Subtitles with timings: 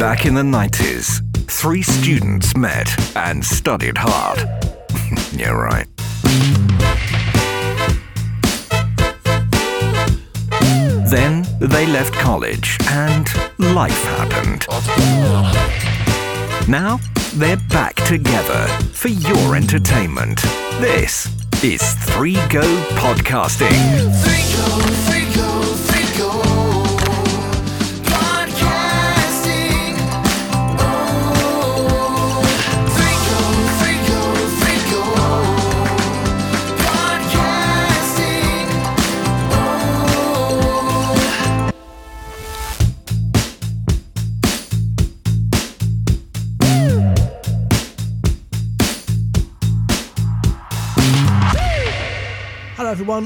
[0.00, 4.38] Back in the 90s, three students met and studied hard.
[5.32, 5.86] yeah, right.
[11.10, 14.64] Then they left college and life happened.
[16.66, 16.98] Now
[17.34, 20.40] they're back together for your entertainment.
[20.80, 21.28] This
[21.62, 22.62] is 3 Go
[22.96, 23.68] Podcasting.
[23.68, 25.09] Hello,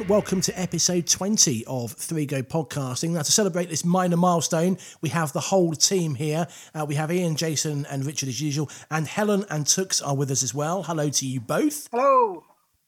[0.05, 0.21] everyone.
[0.21, 3.11] Welcome to episode 20 of Three Go Podcasting.
[3.11, 6.47] Now, to celebrate this minor milestone, we have the whole team here.
[6.75, 10.31] Uh, we have Ian, Jason, and Richard as usual, and Helen and Tux are with
[10.31, 10.83] us as well.
[10.83, 11.89] Hello to you both.
[11.91, 12.45] Hello.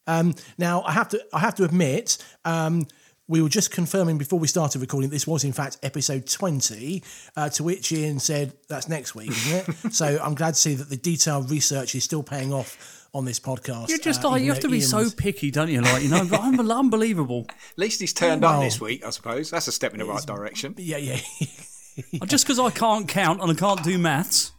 [0.06, 2.86] Um, now, I have to, I have to admit, um,
[3.28, 7.02] we were just confirming before we started recording this was in fact episode 20
[7.34, 10.74] uh, to which ian said that's next week isn't it so i'm glad to see
[10.74, 14.42] that the detailed research is still paying off on this podcast You're just uh, like,
[14.42, 15.80] you have to be Ian so picky, don't you?
[15.80, 17.46] Like you know, but I'm unbelievable.
[17.48, 19.50] At least he's turned Well- up this week, I suppose.
[19.50, 20.74] That's a step in the right direction.
[20.76, 21.18] yeah yeah
[22.26, 24.52] Just because I can't count and I can't do maths.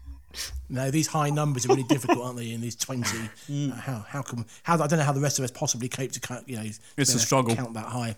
[0.69, 2.51] No, these high numbers are really difficult, aren't they?
[2.51, 3.17] In these twenty,
[3.49, 3.71] Mm.
[3.71, 4.45] uh, how how come?
[4.63, 6.49] How I don't know how the rest of us possibly cope to count.
[6.49, 6.63] You know,
[6.97, 7.55] It's a to struggle.
[7.55, 8.15] Count that high.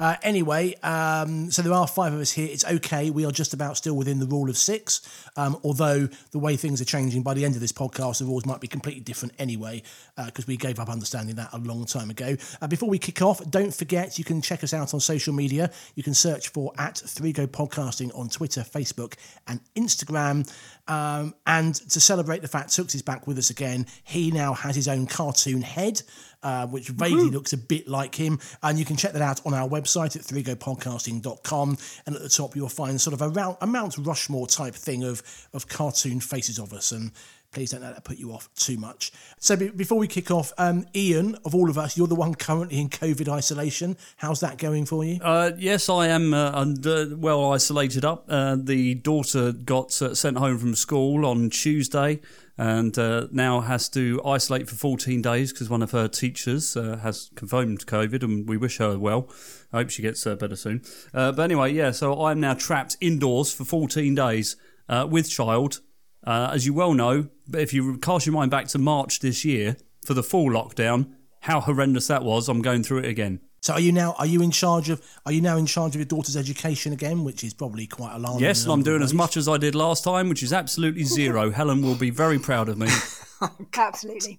[0.00, 2.48] Uh, anyway, um, so there are five of us here.
[2.50, 3.10] It's okay.
[3.10, 5.00] We are just about still within the rule of six.
[5.36, 8.46] Um, although the way things are changing, by the end of this podcast, the rules
[8.46, 9.82] might be completely different anyway,
[10.26, 12.36] because we gave up understanding that a long time ago.
[12.60, 15.70] Uh, before we kick off, don't forget you can check us out on social media.
[15.94, 19.14] You can search for at Three Go Podcasting on Twitter, Facebook,
[19.46, 20.48] and Instagram.
[20.88, 24.74] Um, and to celebrate the fact Tux is back with us again, he now has
[24.74, 26.02] his own cartoon head,
[26.42, 28.40] uh, which vaguely looks a bit like him.
[28.62, 31.78] And you can check that out on our website at 3gopodcasting.com.
[32.06, 35.22] And at the top, you'll find sort of a Mount Rushmore type thing of,
[35.52, 36.90] of cartoon faces of us.
[36.90, 37.12] And
[37.52, 39.12] please don't let that put you off too much.
[39.38, 42.34] So be- before we kick off, um, Ian, of all of us, you're the one
[42.34, 43.96] currently in COVID isolation.
[44.16, 45.18] How's that going for you?
[45.22, 48.26] Uh, yes, I am uh, under, well isolated up.
[48.28, 52.20] Uh, the daughter got uh, sent home from school on Tuesday
[52.58, 56.96] and uh, now has to isolate for 14 days because one of her teachers uh,
[57.02, 59.28] has confirmed COVID and we wish her well.
[59.72, 60.82] I hope she gets uh, better soon.
[61.14, 64.56] Uh, but anyway, yeah, so I'm now trapped indoors for 14 days
[64.88, 65.80] uh, with child.
[66.28, 69.46] Uh, as you well know, but if you cast your mind back to March this
[69.46, 73.40] year for the full lockdown, how horrendous that was, I'm going through it again.
[73.62, 76.00] So are you now are you in charge of are you now in charge of
[76.00, 78.42] your daughter's education again, which is probably quite alarming.
[78.42, 80.52] Yes, and I'm number of doing as much as I did last time, which is
[80.52, 81.50] absolutely zero.
[81.58, 82.88] Helen will be very proud of me.
[83.74, 84.38] Absolutely.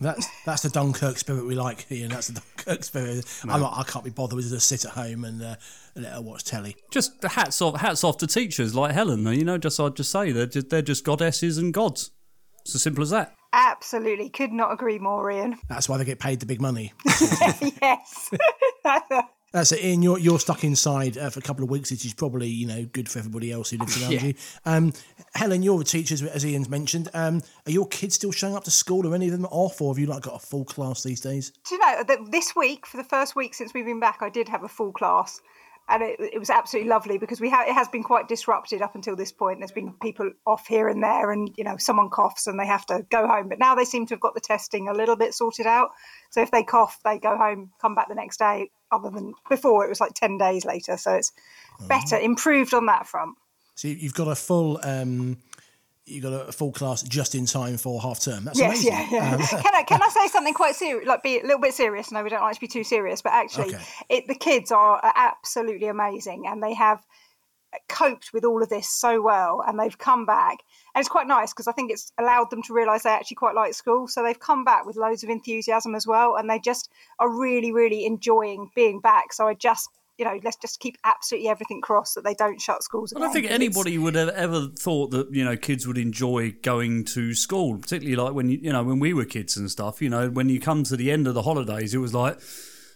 [0.00, 2.08] That's that's the Dunkirk spirit we like, here.
[2.08, 3.24] That's the Dunkirk spirit.
[3.42, 5.56] I'm not, I can't be bothered with just sit at home and uh,
[5.94, 6.76] let her watch telly.
[6.90, 9.26] Just the hats off, hats off to teachers like Helen.
[9.26, 12.10] You know, just I'd just say they're just, they're just goddesses and gods.
[12.62, 13.34] It's as simple as that.
[13.52, 14.30] Absolutely.
[14.30, 15.56] Could not agree more, Ian.
[15.68, 16.92] That's why they get paid the big money.
[17.82, 18.30] yes.
[19.52, 20.00] That's it, Ian.
[20.00, 22.86] You're you're stuck inside uh, for a couple of weeks, which is probably you know
[22.86, 24.24] good for everybody else who lives around Yeah.
[24.24, 24.34] you.
[24.64, 24.92] Um,
[25.34, 27.10] Helen, you're a teacher, as- as Ian's mentioned.
[27.12, 29.06] Um, are your kids still showing up to school?
[29.06, 31.52] Are any of them off, or have you like got a full class these days?
[31.68, 34.30] Do you know that this week, for the first week since we've been back, I
[34.30, 35.42] did have a full class.
[35.88, 38.94] And it, it was absolutely lovely because we ha- it has been quite disrupted up
[38.94, 39.58] until this point.
[39.58, 42.86] There's been people off here and there, and you know someone coughs and they have
[42.86, 43.48] to go home.
[43.48, 45.90] But now they seem to have got the testing a little bit sorted out.
[46.30, 48.70] So if they cough, they go home, come back the next day.
[48.90, 50.96] Other than before, it was like ten days later.
[50.96, 51.32] So it's
[51.88, 53.36] better, improved on that front.
[53.74, 55.38] So you- you've got a full um,
[56.04, 58.44] you've got a full class just in time for half term.
[58.44, 58.92] That's Yes, amazing.
[58.92, 59.46] yeah, yeah.
[59.46, 61.06] can I can I say something quite serious?
[61.06, 62.10] Like, be a little bit serious.
[62.10, 63.82] No, we don't like to be too serious, but actually, Okay.
[64.08, 67.04] it, the kids are absolutely amazing, and they have
[67.88, 70.58] coped with all of this so well, and they've come back,
[70.94, 73.54] and it's quite nice because I think it's allowed them to realise they actually quite
[73.54, 74.08] like school.
[74.08, 77.72] So they've come back with loads of enthusiasm as well, and they just are really,
[77.72, 79.32] really enjoying being back.
[79.32, 79.88] So I just.
[80.18, 83.12] You know, let's just keep absolutely everything crossed that they don't shut schools.
[83.16, 85.86] I don't think think 'cause it's- anybody would have ever thought that you know kids
[85.86, 89.56] would enjoy going to school, particularly like when you you know when we were kids
[89.56, 90.02] and stuff.
[90.02, 92.38] You know, when you come to the end of the holidays, it was like.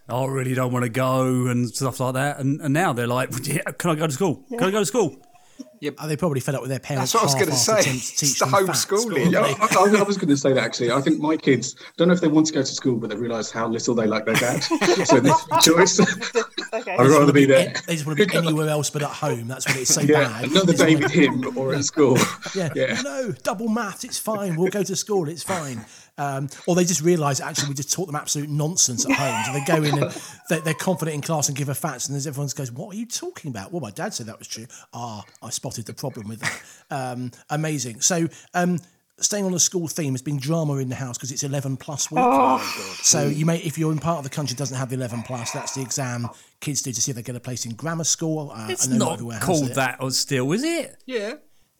[0.09, 3.09] "Oh, I really don't want to go and stuff like that, and, and now they're
[3.09, 4.45] like, yeah, "Can I go to school?
[4.51, 5.17] Can I go to school?"
[5.58, 7.12] Are oh, they probably fed up with their parents?
[7.12, 7.81] That's what I was going to say.
[7.81, 9.31] attempts to teach It's the homeschooling.
[9.32, 10.91] Yeah, I, I- I was going to say that actually.
[10.91, 13.17] I think my kids don't know if they want to go to school, but they
[13.17, 14.61] realise how little they like their dad.
[15.05, 16.00] so this choice.
[16.00, 16.97] Okay.
[16.99, 17.75] I'd rather be there.
[17.87, 19.49] They just want to be anywhere else but at home.
[19.49, 20.50] That's when it's so Yeah, bad.
[20.50, 22.19] another day with him or at school.
[22.55, 22.70] Yeah.
[22.75, 23.00] Yeah.
[23.02, 24.56] No, double maths, it's fine.
[24.56, 25.85] We'll go to school, it's fine.
[26.19, 29.45] Um, or they just realise actually we just taught them absolute nonsense at home.
[29.45, 30.11] So they go in and
[30.49, 32.99] they, they're confident in class and give a facts, and then everyone goes, "What are
[32.99, 34.67] you talking about?" Well, my dad said that was true.
[34.95, 36.63] Ah, I spotted the problem with that.
[36.91, 38.01] Um, amazing.
[38.01, 38.29] So.
[38.55, 38.79] Um,
[39.19, 42.11] Staying on the school theme, there's been drama in the house because it's 11 plus
[42.11, 42.23] week.
[43.01, 45.23] So you may, if you're in part of the country that doesn't have the 11
[45.23, 46.29] plus, that's the exam
[46.61, 48.51] kids do to see if they get a place in grammar school.
[48.55, 49.75] Uh, It's not called it.
[49.77, 51.03] that or still, is it?
[51.07, 51.33] Yeah.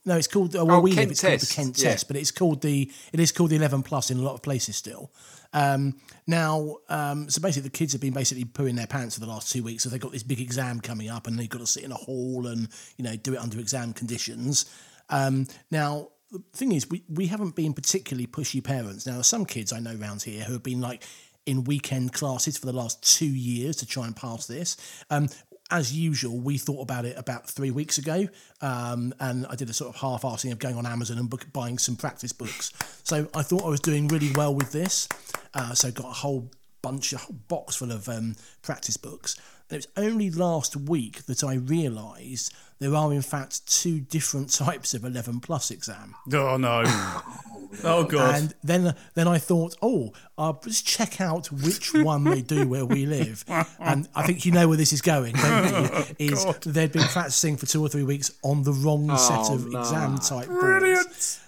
[0.07, 0.55] No, it's called.
[0.55, 0.99] Uh, well, Oh, we live.
[0.99, 1.89] Kent It's called the Kent yeah.
[1.89, 2.89] Test, but it's called the.
[3.11, 5.11] It is called the Eleven Plus in a lot of places still.
[5.51, 9.27] Um, now, um, so basically, the kids have been basically pooing their pants for the
[9.27, 9.83] last two weeks.
[9.83, 11.95] So they've got this big exam coming up, and they've got to sit in a
[11.95, 14.65] hall and you know do it under exam conditions.
[15.09, 19.05] Um, now, the thing is, we we haven't been particularly pushy parents.
[19.05, 21.03] Now, some kids I know around here who have been like
[21.45, 24.75] in weekend classes for the last two years to try and pass this.
[25.09, 25.29] Um,
[25.69, 28.27] as usual, we thought about it about three weeks ago,
[28.61, 31.77] um, and I did a sort of half-assing of going on Amazon and book, buying
[31.77, 32.71] some practice books.
[33.03, 35.07] So I thought I was doing really well with this.
[35.53, 36.49] Uh, so got a whole
[36.81, 39.35] bunch, a whole box full of um, practice books.
[39.69, 44.51] And it was only last week that I realised there are in fact two different
[44.53, 46.15] types of 11 plus exam.
[46.33, 46.83] Oh no!
[47.83, 48.35] oh god!
[48.35, 52.85] And then then I thought, oh, I'll just check out which one they do where
[52.85, 53.43] we live.
[53.79, 55.83] And I think you know where this is going, don't
[56.19, 56.33] you?
[56.33, 60.17] Is they'd been practicing for two or three weeks on the wrong set of exam
[60.17, 61.39] type boards.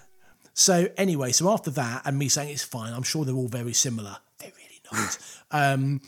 [0.54, 3.72] So anyway, so after that, and me saying it's fine, I'm sure they're all very
[3.72, 4.16] similar.
[4.38, 5.18] They're really not.
[5.50, 6.00] um,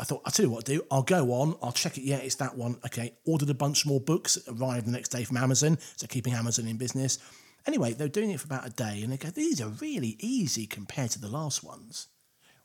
[0.00, 0.86] I thought, I'll tell you what I'll do.
[0.90, 2.02] I'll go on, I'll check it.
[2.02, 2.78] Yeah, it's that one.
[2.86, 5.78] Okay, ordered a bunch more books, arrived the next day from Amazon.
[5.96, 7.18] So keeping Amazon in business.
[7.66, 10.66] Anyway, they're doing it for about a day and they go, these are really easy
[10.66, 12.08] compared to the last ones.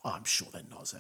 [0.06, 0.88] Oh, I'm sure they're not.
[0.88, 0.98] So,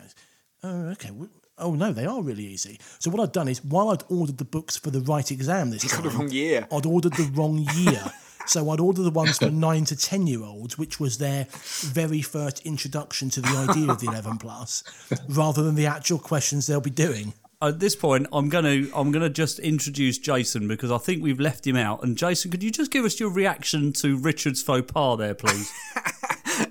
[0.63, 1.11] oh, okay.
[1.57, 2.79] Oh, no, they are really easy.
[2.99, 5.89] So, what I'd done is, while I'd ordered the books for the right exam this
[5.89, 6.67] time, the wrong year.
[6.69, 8.03] I'd ordered the wrong year.
[8.45, 11.47] so, I'd order the ones for nine to 10 year olds, which was their
[11.81, 14.83] very first introduction to the idea of the 11 plus,
[15.29, 17.33] rather than the actual questions they'll be doing.
[17.61, 21.65] At this point, I'm gonna I'm gonna just introduce Jason because I think we've left
[21.65, 22.03] him out.
[22.03, 25.71] And Jason, could you just give us your reaction to Richard's faux pas there, please?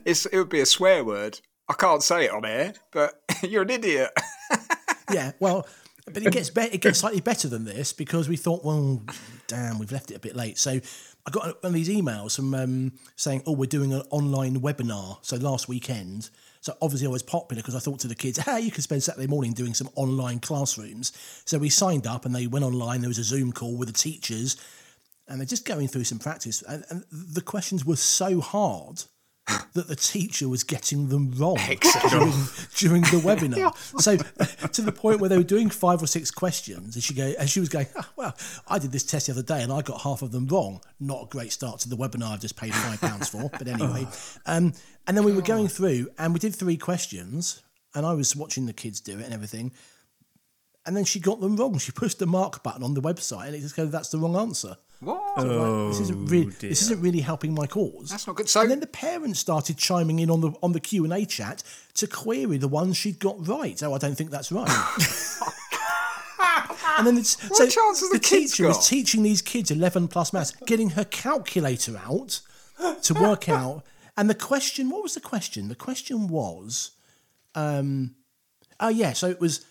[0.04, 1.40] It's, it would be a swear word.
[1.68, 4.10] I can't say it on air, but you're an idiot.
[5.12, 5.66] Yeah, well,
[6.06, 9.02] but it gets be- it gets slightly better than this because we thought, well,
[9.46, 10.58] damn, we've left it a bit late.
[10.58, 10.72] So
[11.26, 15.18] I got one of these emails from um, saying, oh, we're doing an online webinar.
[15.22, 16.28] So last weekend.
[16.60, 19.02] So obviously I was popular because I thought to the kids, hey, you can spend
[19.02, 21.12] Saturday morning doing some online classrooms.
[21.44, 23.00] So we signed up and they went online.
[23.00, 24.56] There was a Zoom call with the teachers
[25.28, 26.62] and they're just going through some practice.
[26.62, 29.04] And, and the questions were so hard
[29.46, 31.56] that the teacher was getting them wrong
[32.10, 32.32] during,
[32.76, 33.74] during the webinar.
[34.00, 34.16] So
[34.68, 37.48] to the point where they were doing five or six questions, and she go, and
[37.48, 38.36] she was going, "Ah, "Well,
[38.68, 40.80] I did this test the other day, and I got half of them wrong.
[40.98, 42.32] Not a great start to the webinar.
[42.32, 44.06] I've just paid five pounds for, but anyway."
[44.46, 44.74] Um,
[45.06, 47.62] and then we were going through, and we did three questions,
[47.94, 49.72] and I was watching the kids do it and everything.
[50.86, 51.78] And then she got them wrong.
[51.78, 54.36] She pushed the mark button on the website, and it just goes, "That's the wrong
[54.36, 55.38] answer." What?
[55.38, 58.10] Like, this isn't really this isn't really helping my cause.
[58.10, 58.48] That's not good.
[58.48, 61.24] So- and then the parents started chiming in on the on the Q and A
[61.24, 61.62] chat
[61.94, 63.82] to query the ones she'd got right.
[63.82, 64.68] Oh, I don't think that's right.
[66.98, 68.76] and then it's, so chance has the the kids teacher got?
[68.76, 72.40] was teaching these kids eleven plus maths, getting her calculator out
[73.02, 73.84] to work out.
[74.16, 75.68] And the question, what was the question?
[75.68, 76.92] The question was,
[77.54, 78.14] um,
[78.78, 79.64] oh yeah, so it was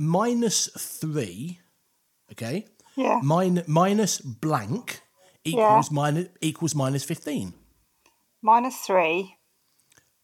[0.00, 1.60] minus three,
[2.32, 2.66] okay,
[2.96, 3.20] Yeah.
[3.22, 5.02] Min- minus blank
[5.44, 7.52] equals minus equals minus fifteen.
[8.42, 9.36] Minus three.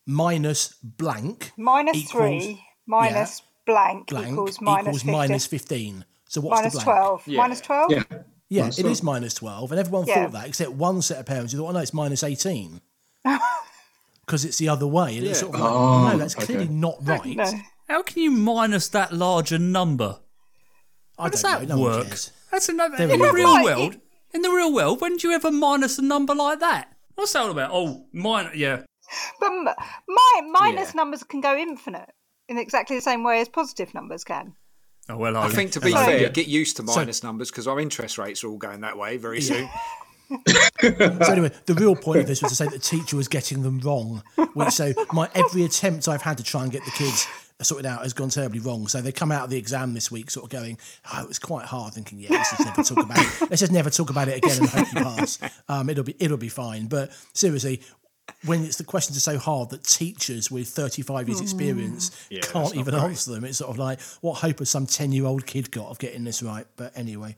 [0.06, 2.64] Minus blank Minus equals three.
[2.86, 5.12] Minus blank, blank equals minus equals 50.
[5.12, 6.04] minus fifteen.
[6.28, 6.98] So what's Minus the blank?
[6.98, 7.28] 12.
[7.28, 7.36] Yeah.
[7.42, 7.90] Minus 12?
[7.90, 8.02] Yeah.
[8.48, 8.92] Yeah, Minus it 12.
[8.92, 10.14] is minus twelve, and everyone Yeah.
[10.22, 12.80] thought that except one set of parents who thought, "Oh no, it's minus 18.
[14.24, 16.96] Because it's the other way, and it's sort of like, Oh, no, that's clearly not
[17.06, 17.24] right.
[17.36, 17.52] No.
[17.88, 20.18] How can you minus that larger number?
[21.18, 21.76] I How does don't that know.
[21.76, 22.06] No work?
[22.08, 22.32] cares.
[22.50, 23.94] That's another There in the real Right, world.
[23.94, 24.00] it-
[24.34, 26.92] In the real world, when do you ever minus a number like that?
[27.14, 27.70] What's that all about?
[27.72, 28.50] Oh, mine.
[28.54, 28.82] Yeah.
[29.40, 29.50] But
[30.08, 30.96] my, minus Yeah.
[30.96, 32.10] numbers can go infinite
[32.48, 34.54] in exactly the same way as positive numbers can.
[35.08, 37.78] Oh well, I think to be So- fair, get used to minus numbers because our
[37.78, 39.68] interest rates are all going that way very soon.
[40.28, 43.62] So anyway, the real point of this was to say that the teacher was getting
[43.62, 44.24] them wrong.
[44.54, 47.28] Which so my every attempt I've had to try and get the kids
[47.64, 48.86] sorted out has gone terribly wrong.
[48.86, 50.78] So they come out of the exam this week, sort of going,
[51.12, 53.50] "Oh, it was quite hard." Thinking, "Yeah, let's just never talk about it.
[53.50, 55.38] Let's just never talk about it again and hope you pass.
[55.68, 57.80] Um, it'll be it'll be fine." But seriously.
[58.44, 62.74] When it's the questions are so hard that teachers with 35 years experience that's can't
[62.74, 65.46] not even answer them, it's sort of like, what hope has some 10 year old
[65.46, 66.66] kid got of getting this right?
[66.76, 67.36] But anyway,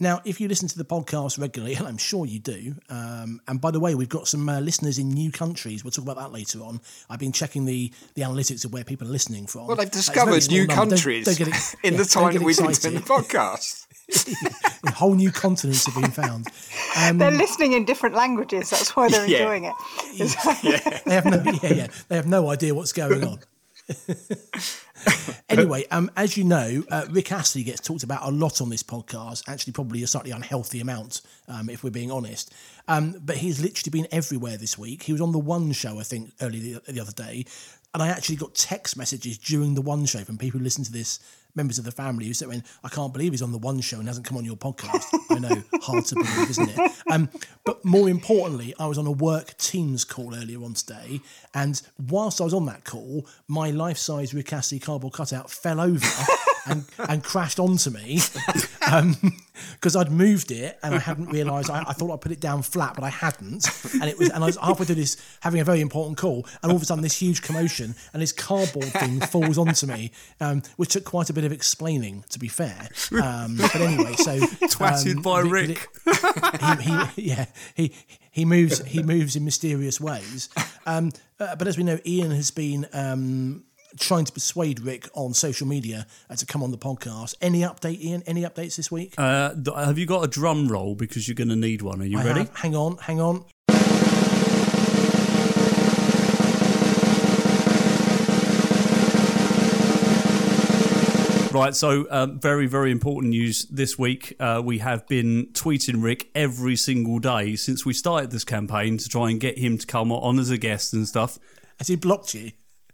[0.00, 3.60] now, if you listen to the podcast regularly, and I'm sure you do, um, and
[3.60, 5.84] by the way, we've got some uh, listeners in new countries.
[5.84, 6.80] We'll talk about that later on.
[7.10, 9.66] I've been checking the, the analytics of where people are listening from.
[9.66, 10.74] Well, they've it's a very discovered small new number.
[10.74, 11.48] Don't- countries don't get
[11.84, 13.84] in yeah, the time that we've been doing the podcast.
[14.94, 16.46] Whole new continents have been found.
[16.96, 18.70] Um, They're listening in different languages.
[18.70, 19.38] That's why they're Yeah.
[19.38, 19.74] enjoying it.
[20.18, 23.40] It's- they have no, yeah, yeah, they have no idea what's going on.
[25.48, 28.82] anyway, um, as you know, uh, Rick Astley gets talked about a lot on this
[28.82, 29.48] podcast.
[29.48, 32.52] Actually, probably a slightly unhealthy amount, um, if we're being honest.
[32.86, 35.02] Um, but he's literally been everywhere this week.
[35.02, 37.44] He was on the One Show, I think, earlier the, the other day,
[37.94, 40.92] and I actually got text messages during the One Show from people who listen to
[40.92, 41.20] this.
[41.58, 44.06] Members of the family who said, "I can't believe he's on the One Show and
[44.06, 46.92] hasn't come on your podcast." I know, hard to believe, isn't it?
[47.10, 47.28] Um,
[47.64, 51.20] but more importantly, I was on a work Teams call earlier on today,
[51.54, 56.06] and whilst I was on that call, my life-size Rick Astley cardboard cutout fell over
[56.66, 58.20] and, and crashed onto me
[59.72, 61.70] because I'd moved it and I hadn't realised.
[61.70, 64.30] I, I thought I'd put it down flat, but I hadn't, and it was.
[64.30, 66.84] And I was halfway through this having a very important call, and all of a
[66.84, 70.10] sudden this huge commotion, and this cardboard thing falls onto me,
[70.40, 72.88] um, which took quite a bit of explaining, to be fair.
[73.12, 74.38] Um, but anyway, so
[74.68, 75.88] Twatted um, by the- Rick.
[76.04, 77.92] the- he, he, yeah, he
[78.30, 80.48] he moves he moves in mysterious ways.
[80.86, 83.64] Um, uh, but as we know, Ian has been um,
[83.98, 87.34] trying to persuade Rick on social media uh, to come on the podcast.
[87.40, 88.22] Any update, Ian?
[88.26, 89.14] Any updates this week?
[89.18, 92.00] Uh, have you got a drum roll because you're going to need one?
[92.02, 92.40] Are you I ready?
[92.40, 92.56] have.
[92.56, 93.44] Hang on, hang on.
[101.58, 104.36] Right, so um, very, very important news this week.
[104.38, 109.08] Uh, we have been tweeting Rick every single day since we started this campaign to
[109.08, 111.36] try and get him to come on as a guest and stuff.
[111.78, 112.52] Has he blocked you?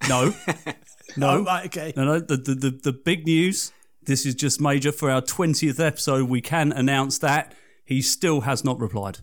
[0.08, 0.34] No,
[1.18, 1.92] no, Oh, right, okay.
[1.94, 2.20] no, no.
[2.20, 3.70] The, the, the, the big news.
[4.02, 6.28] This is just major for our twentieth episode.
[6.30, 7.54] We can announce that
[7.84, 9.18] he still has not replied.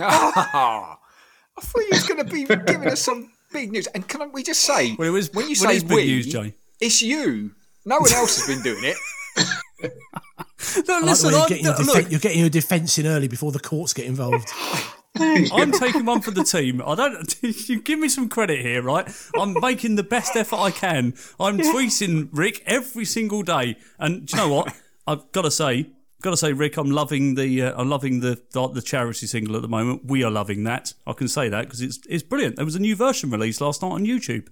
[0.00, 0.98] Ah,
[1.58, 3.86] I thought he was going to be giving us some big news.
[3.88, 5.96] And can we just say, Well, it was- when you well, say it is big
[5.96, 6.54] we, news, Jay.
[6.80, 7.52] it's you.
[7.86, 8.96] No one else has been doing it.
[10.88, 13.06] No, I like listen, you're, I'm, getting your look, defen- you're getting your defence in
[13.06, 14.48] early before the courts get involved.
[15.18, 16.82] I'm taking one for the team.
[16.84, 17.36] I don't.
[17.68, 19.08] You give me some credit here, right?
[19.38, 21.14] I'm making the best effort I can.
[21.40, 24.74] I'm tweeting Rick every single day, and do you know what?
[25.06, 25.90] I've got to say,
[26.22, 27.62] got to say, Rick, I'm loving the.
[27.62, 30.02] Uh, I'm loving the, the the charity single at the moment.
[30.04, 30.92] We are loving that.
[31.06, 32.56] I can say that because it's it's brilliant.
[32.56, 34.48] There was a new version released last night on YouTube.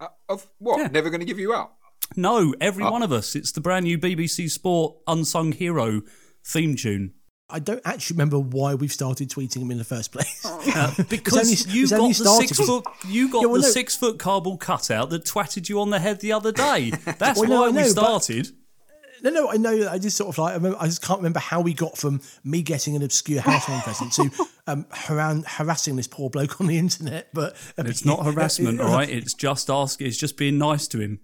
[0.00, 0.78] Uh, of what?
[0.78, 0.88] Yeah.
[0.88, 1.77] Never going to give you up.
[2.16, 3.34] No, every one of us.
[3.36, 6.02] It's the brand new BBC Sport Unsung Hero
[6.44, 7.12] theme tune.
[7.50, 10.44] I don't actually remember why we've started tweeting him in the first place.
[11.08, 13.72] Because only- you got only the six foot, you got Yeah, well, the no.
[13.72, 16.90] six foot cardboard cutout that twatted you on the head the other day.
[17.18, 18.50] That's Well, why I we know, but- started.
[19.20, 19.76] No, no, I know.
[19.78, 21.98] that I just sort of like I, remember, I just can't remember how we got
[21.98, 24.30] from me getting an obscure housewarming present to
[24.68, 27.28] um, haran- harassing this poor bloke on the internet.
[27.34, 29.08] But uh, It's not harassment, all right.
[29.08, 30.00] It's just ask.
[30.00, 31.18] It's just being nice to him.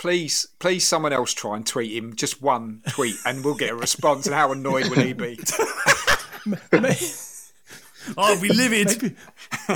[0.00, 3.74] Please, please, someone else try and tweet him just one tweet, and we'll get a
[3.74, 4.24] response.
[4.24, 5.38] And how annoyed will he be?
[8.16, 8.86] Oh, we livid.
[8.86, 9.16] Maybe,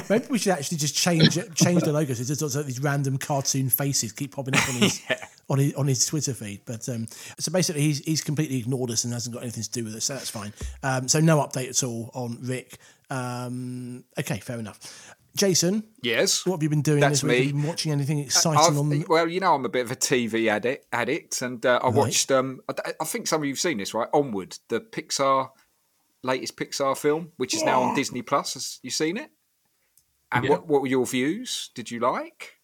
[0.08, 2.14] maybe we should actually just change change the logo.
[2.14, 5.02] So it's just sort of these random cartoon faces keep popping up on his
[5.50, 6.62] on his on his Twitter feed.
[6.64, 7.06] But um,
[7.38, 10.06] so basically, he's he's completely ignored us and hasn't got anything to do with us.
[10.06, 10.54] So that's fine.
[10.82, 12.78] Um, so no update at all on Rick.
[13.10, 15.14] Um, okay, fair enough.
[15.36, 16.46] Jason, Yes.
[16.46, 17.30] what have you been doing That's this week?
[17.30, 17.36] me.
[17.38, 18.88] Have you been watching anything exciting I've- on?
[18.88, 19.04] The...
[19.08, 22.30] Well, you know, I'm a bit of a TV addict, addict and uh, I watched.
[22.30, 24.08] Um, I, I think some of you've seen this, right?
[24.12, 25.50] Onward, the Pixar
[26.22, 28.54] latest Pixar film, which is now on Disney Plus.
[28.54, 29.30] Has you seen it?
[30.32, 31.70] And what what were your views?
[31.74, 32.54] Did you like?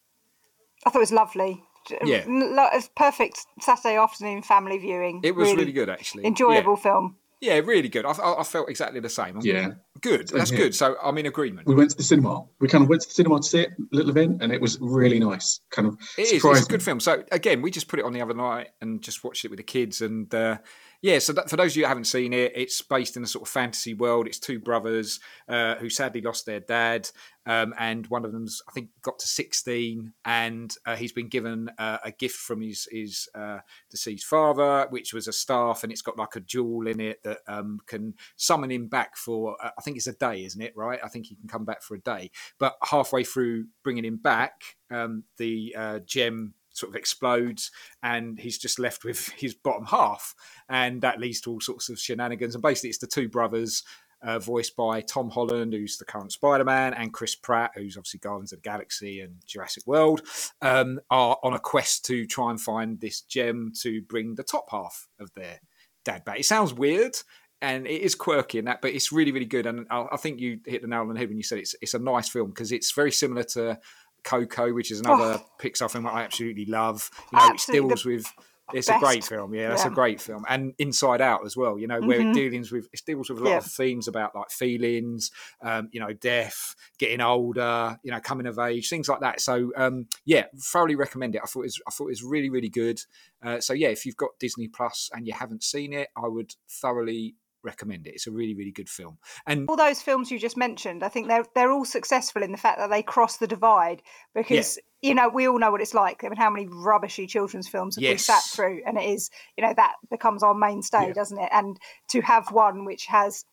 [0.86, 1.62] I thought it was lovely.
[2.04, 2.18] Yeah.
[2.18, 5.20] N- lo- It's perfect Saturday afternoon family viewing.
[5.24, 6.24] It was really, good, actually.
[6.24, 6.82] Enjoyable Yeah.
[6.82, 7.16] film.
[7.40, 8.04] Yeah, really good.
[8.04, 9.36] I, I, I felt exactly the same.
[9.36, 9.68] I'm- Yeah.
[10.02, 10.28] good.
[10.28, 10.74] That's good.
[10.74, 11.66] So I'm in agreement.
[11.66, 12.44] We went to the cinema.
[12.60, 14.78] We kind of went to the cinema to see it, little event, and it was
[14.80, 15.60] really nice.
[15.70, 16.44] Kind of It is.
[16.44, 17.00] It's a good film.
[17.00, 19.56] So again, we just put it on the other night and just watched it with
[19.58, 20.00] the kids.
[20.02, 20.58] And uh,
[21.02, 23.26] yeah, so that, for those of you who haven't seen it, it's based in a
[23.26, 24.26] sort of fantasy world.
[24.26, 27.08] It's two brothers uh, who sadly lost their dad,
[27.46, 31.70] um, and one of them's I think got to sixteen, and uh, he's been given
[31.78, 36.02] uh, a gift from his his uh, deceased father, which was a staff, and it's
[36.02, 39.80] got like a jewel in it that um, can summon him back for uh, I
[39.80, 40.76] think it's a day, isn't it?
[40.76, 41.00] Right?
[41.02, 42.30] I think he can come back for a day.
[42.58, 47.70] But halfway through bringing him back, um, the uh, gem sort of explodes,
[48.02, 50.34] and he's just left with his bottom half,
[50.68, 52.54] and that leads to all sorts of shenanigans.
[52.54, 53.82] And basically, it's the two brothers.
[54.22, 58.20] Uh, voiced by Tom Holland, who's the current Spider Man, and Chris Pratt, who's obviously
[58.20, 60.20] Guardians of the Galaxy and Jurassic World,
[60.60, 64.66] um, are on a quest to try and find this gem to bring the top
[64.70, 65.60] half of their
[66.04, 66.38] dad back.
[66.38, 67.16] It sounds weird,
[67.62, 69.66] and it is quirky in that, but it's really, really good.
[69.66, 71.74] And I, I think you hit the nail on the head when you said it's
[71.82, 73.78] it's a nice film because it's very similar to
[74.24, 75.46] Coco, which is another Oh.
[75.60, 77.10] Pixar film that I absolutely love.
[77.32, 78.26] You know, Absolutely it deals with.
[78.72, 79.72] It's a great film, yeah.
[79.72, 81.76] It's a great film, and Inside Out as well.
[81.76, 83.56] You know, where it deals with it deals with a lot Yeah.
[83.56, 88.60] of themes about like feelings, um, you know, death, getting older, you know, coming of
[88.60, 89.40] age, things like that.
[89.40, 91.40] So, um, yeah, thoroughly recommend it.
[91.42, 93.00] I thought it was, I thought it was really, really good.
[93.42, 96.54] Uh, so, yeah, if you've got Disney Plus and you haven't seen it, I would
[96.68, 98.14] thoroughly recommend it.
[98.14, 99.18] It's a really, really good film.
[99.46, 102.58] And all those films you just mentioned, I think they're they're all successful in the
[102.58, 104.02] fact that they cross the divide
[104.34, 106.24] because you know we all know what it's like.
[106.24, 108.82] I mean, how many rubbishy children's films have we sat through?
[108.86, 111.12] And it is you know that becomes our mainstay, Yeah.
[111.12, 111.48] doesn't it?
[111.52, 111.78] And
[112.10, 113.44] to have one which has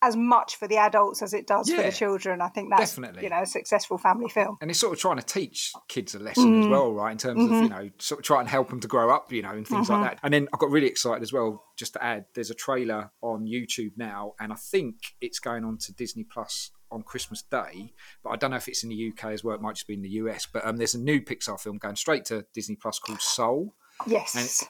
[0.00, 3.24] as much for the adults as it does for the children, I think that's Definitely.
[3.24, 4.56] you know a successful family film.
[4.60, 6.70] and it's sort of trying to teach kids a lesson as Mm.
[6.70, 7.10] well, right?
[7.12, 7.54] In terms Mm-hmm.
[7.54, 9.66] of you know, sort of try and help them to grow up, you know, and
[9.66, 10.20] things like that.
[10.22, 11.64] And then I got really excited as well.
[11.76, 15.78] Just to add, there's a trailer on YouTube now, and I think it's going on
[15.78, 17.92] to Disney Plus on Christmas Day.
[18.22, 19.54] But I don't know if it's in the UK as well.
[19.54, 20.46] It might just be in the US.
[20.50, 23.74] But um, there's a new Pixar film going straight to Disney Plus called Soul,
[24.06, 24.64] Yes,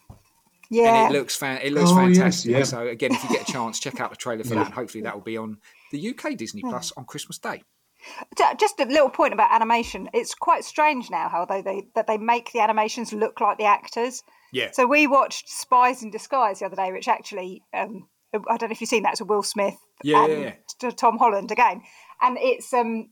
[0.71, 1.09] and yeah.
[1.09, 2.51] it looks fan- it looks Oh, yes, fantastic.
[2.51, 2.63] yeah.
[2.65, 5.03] So again, if you get a chance, check out the trailer for that, and hopefully
[5.03, 5.59] that will be on
[5.93, 7.63] the UK Disney Plus on Christmas Day.
[8.59, 10.09] Just a little point about animation.
[10.15, 13.65] It's quite strange now how they, they that they make the animations look like the
[13.65, 14.23] actors.
[14.53, 14.71] Yeah.
[14.73, 18.73] So we watched Spies in Disguise the other day, which actually um, I don't know
[18.73, 19.13] if you've seen that.
[19.13, 20.91] It's a Will Smith Yeah, and yeah, yeah.
[20.91, 21.83] Tom Holland again,
[22.23, 23.09] and it's um a-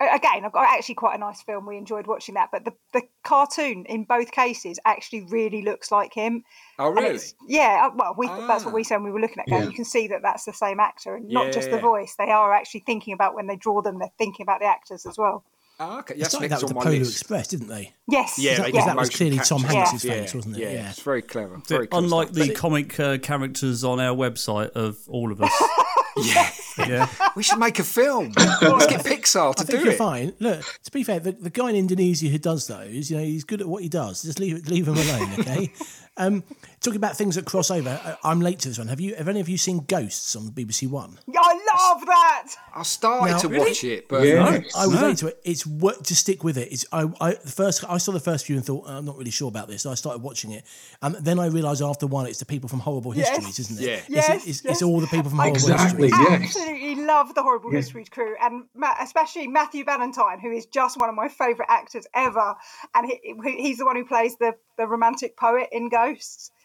[0.00, 1.66] again I've got actually quite a nice film.
[1.66, 6.14] We enjoyed watching that, but the the cartoon in both cases actually really looks like
[6.14, 6.42] him.
[6.78, 7.18] Oh, really?
[7.46, 8.74] yeah, uh, well, we that's what Ah.
[8.74, 9.50] we said when we were looking at it.
[9.50, 9.68] going, Yeah.
[9.68, 12.14] You can see that that's the same actor, and not just the voice.
[12.18, 13.98] They are actually thinking about when they draw them.
[13.98, 15.44] They're thinking about the actors as well.
[15.82, 16.12] Oh, okay.
[16.12, 17.12] They That's started that with the my Polar list.
[17.12, 17.94] Express, didn't they?
[18.06, 19.54] Yes, Yeah, they Because that was clearly capture.
[19.54, 19.72] Tom Yeah.
[19.72, 20.60] Hanks's yeah, face, wasn't it?
[20.60, 20.90] Yeah, Yeah.
[20.90, 21.56] it's very clever.
[21.68, 22.46] Very cool Unlike stuff.
[22.48, 25.52] the comic uh, characters on our website of all of us.
[26.16, 27.08] yeah, yeah.
[27.36, 28.32] we should make a film.
[28.36, 29.98] Let's get Pixar to I think do you're it.
[29.98, 30.32] fine.
[30.40, 33.44] Look, to be fair, the, the guy in Indonesia who does those, you know, he's
[33.44, 34.22] good at what he does.
[34.22, 35.72] Just leave leave him alone, okay?
[36.20, 36.44] um,
[36.80, 38.88] talking about things that cross over, I, I'm late to this one.
[38.88, 39.14] Have you?
[39.16, 41.18] Have any of you seen Ghosts on BBC One?
[41.26, 42.46] Yeah, I love that.
[42.74, 43.70] I started Now- to Really?
[43.70, 44.60] watch it, but Yeah.
[44.76, 45.08] I was No.
[45.08, 45.40] late to it.
[45.44, 46.70] It's work to stick with it.
[46.72, 49.30] It's I, I the first I saw the first few and thought I'm not really
[49.30, 49.82] sure about this.
[49.82, 50.64] So I started watching it,
[51.02, 53.28] and then I realised after one, it's the people from Horrible Yes.
[53.30, 53.84] Histories, isn't it?
[53.88, 53.94] Yeah.
[53.96, 54.82] It's, Yes, it's, it's yes.
[54.82, 56.08] all the people from Horrible Exactly.
[56.10, 56.12] Histories.
[56.30, 56.56] Yes.
[56.56, 57.78] Absolutely love the Horrible Yeah.
[57.78, 62.06] Histories crew, and Ma- especially Matthew Valentine, who is just one of my favourite actors
[62.14, 62.54] ever.
[62.94, 66.09] And he, he- he's the one who plays the, the romantic poet in Ghosts.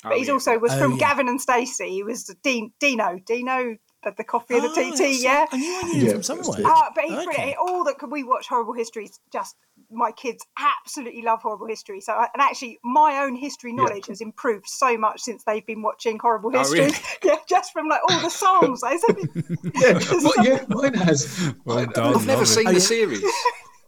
[0.03, 0.33] But Oh, he's yeah.
[0.33, 0.97] also was Oh, from yeah.
[0.99, 1.89] Gavin and Stacey.
[1.89, 4.97] He was Dean, Dino, Dino, the, the coffee and the Oh, TT.
[4.97, 5.45] that's- Yeah.
[5.51, 6.61] I knew I knew him Yeah, from somewhere.
[6.65, 7.25] Uh, but he's Okay.
[7.25, 7.57] brilliant.
[7.57, 9.19] All that can we watch Horrible Histories.
[9.33, 9.55] Just
[9.91, 12.01] my kids absolutely love Horrible History.
[12.01, 15.81] So, I, and actually, my own history knowledge has improved so much since they've been
[15.81, 16.91] watching Horrible Oh, Histories.
[16.93, 16.97] really?
[17.23, 18.83] Yeah, just from like all the songs.
[18.83, 19.29] Like, something-
[19.75, 21.53] Yeah, well, yeah, mine has.
[21.65, 22.15] Well I, done.
[22.15, 22.45] I've never Love it.
[22.51, 23.23] seen Oh, the series.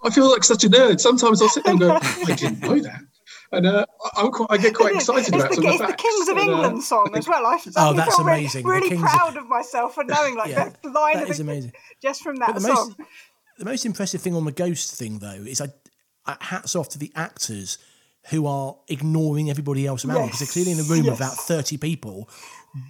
[0.04, 1.00] I feel like such a nerd.
[1.00, 3.02] Sometimes I'll sit there and go, "Oh, I didn't know that.
[3.52, 3.86] And uh,
[4.18, 6.02] I'm quite, I get quite excited it's about the, some it's the the facts.
[6.04, 7.46] Kings of And, uh, England song as well.
[7.46, 8.64] I, I Oh, that's feel really- amazing.
[8.64, 10.70] The Really, Kings of- proud of myself for knowing like Yeah.
[10.70, 11.72] that line That of is the, amazing.
[12.02, 12.96] just from that the song.
[12.98, 13.10] most,
[13.60, 15.68] the most impressive thing on the ghost thing, though, is I,
[16.26, 17.78] I hats off to the actors
[18.30, 21.34] who are ignoring everybody else around because they're clearly in a room Yes, of about
[21.38, 22.30] 30 people,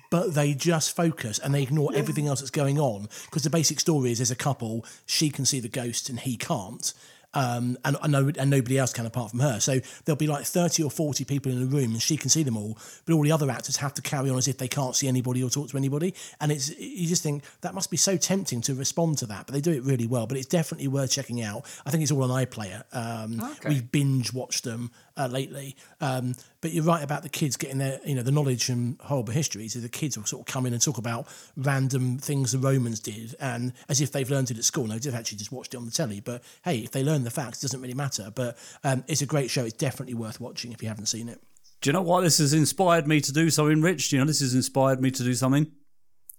[0.10, 3.80] but they just focus and they ignore everything else that's going on because the basic
[3.80, 6.92] story is there's a couple, she can see the ghost and he can't.
[7.38, 9.60] Um, and, and, no, and nobody else can apart from her.
[9.60, 12.42] So there'll be like 30 or 40 people in a room and she can see
[12.42, 14.96] them all, but all the other actors have to carry on as if they can't
[14.96, 16.16] see anybody or talk to anybody.
[16.42, 19.54] And it's you just think that must be so tempting to respond to that, but
[19.54, 20.26] they do it really well.
[20.26, 21.64] But it's definitely worth checking out.
[21.86, 22.84] I think it's all on iPlayer.
[22.92, 23.70] Um, Okay.
[23.70, 25.76] We binge watched them uh, lately.
[26.00, 29.34] Um, but you're right about the kids getting their, you know, the knowledge from horrible
[29.34, 29.74] histories.
[29.74, 33.36] The kids will sort of come in and talk about random things the Romans did,
[33.40, 34.88] and as if they've learned it at school.
[34.88, 36.20] No, they've actually just watched it on the telly.
[36.20, 38.32] But hey, if they learn the facts, it doesn't really matter.
[38.34, 39.66] But um, it's a great show.
[39.66, 41.42] It's definitely worth watching if you haven't seen it.
[41.82, 42.22] Do you know what?
[42.22, 44.10] This has inspired me to do something, Rich.
[44.10, 45.72] Do you know, this has inspired me to do something.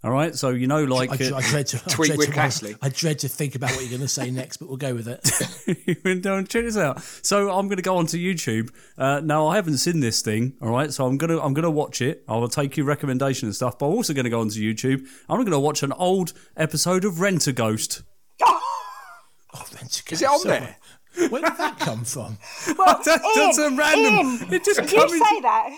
[0.05, 0.35] All right.
[0.35, 1.11] So, you know, like.
[1.21, 2.77] I, uh, I dread to I Tweet dread with to, Castley.
[2.81, 5.09] I dread to think about what you're going to say next, but we'll go with
[5.09, 5.79] it.
[5.87, 7.03] You've been doing check this out.
[7.23, 8.71] So I'm going to go onto YouTube.
[8.97, 10.93] Uh, now I haven't seen this thing, all right.
[10.93, 12.23] So I'm gonna I'm gonna watch it.
[12.29, 13.77] I will take your recommendation and stuff.
[13.79, 15.05] But I'm also going to go onto YouTube.
[15.29, 18.03] I'm going to watch an old episode of Rent a Ghost.
[19.55, 20.13] Oh, Rent a Ghost.
[20.13, 20.45] Is it on Ghost.
[20.45, 20.77] there?
[21.31, 22.37] Where did that come from?
[22.79, 25.71] Well, That's- that's Ian, a random- Ian, it just you come into- say that.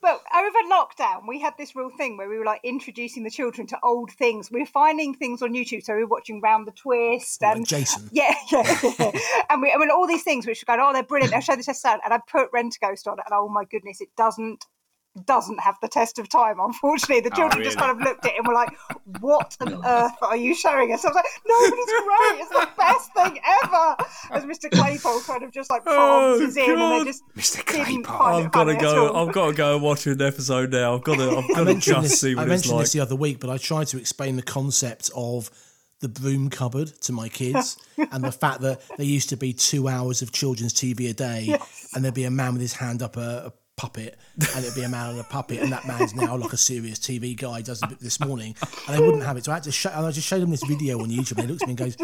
[0.00, 3.66] But over lockdown, we had this real thing where we were like introducing the children
[3.68, 4.50] to old things.
[4.50, 7.66] We were finding things on YouTube, so we were watching Round the Twist Like and
[7.66, 8.08] Jason.
[8.12, 8.62] yeah, yeah,
[9.50, 11.32] and we I mean all these things which were going, oh, they're brilliant.
[11.32, 13.48] They'll show this to son, and I put Rent a Ghost on it, and oh
[13.48, 14.66] my goodness, it doesn't
[15.26, 16.56] doesn't have the test of time.
[16.60, 17.88] Unfortunately, the oh, children just really?
[17.94, 18.70] kind of looked at it and were like,
[19.20, 22.40] "What on earth are you showing us?" I was like, "No, but it's great.
[22.40, 23.96] It's the best thing ever."
[24.30, 24.70] As Mr.
[24.70, 27.00] Claypole kind of just like Oh, prompts in, and God.
[27.00, 27.66] they just Mr.
[27.66, 28.18] didn't Claypole.
[28.18, 29.14] find I've got to go.
[29.26, 30.94] I've got to go and watch an episode now.
[30.94, 31.38] I've got to.
[31.38, 32.82] I've got to mentioned just this, see I what it's mentioned like.
[32.84, 35.50] this the other week, but I tried to explain the concept of
[36.00, 37.76] the broom cupboard to my kids
[38.12, 41.58] and the fact that there used to be two hours of children's TV a day
[41.92, 44.18] and there'd be a man with his hand up a, a puppet
[44.54, 46.98] and it'd be a man on a puppet and that man's now like a serious
[46.98, 48.54] TV guy does this morning
[48.86, 49.44] and they wouldn't have it.
[49.46, 51.48] So I had to show, and I just showed them this video on YouTube and
[51.48, 51.96] they looked at me and goes,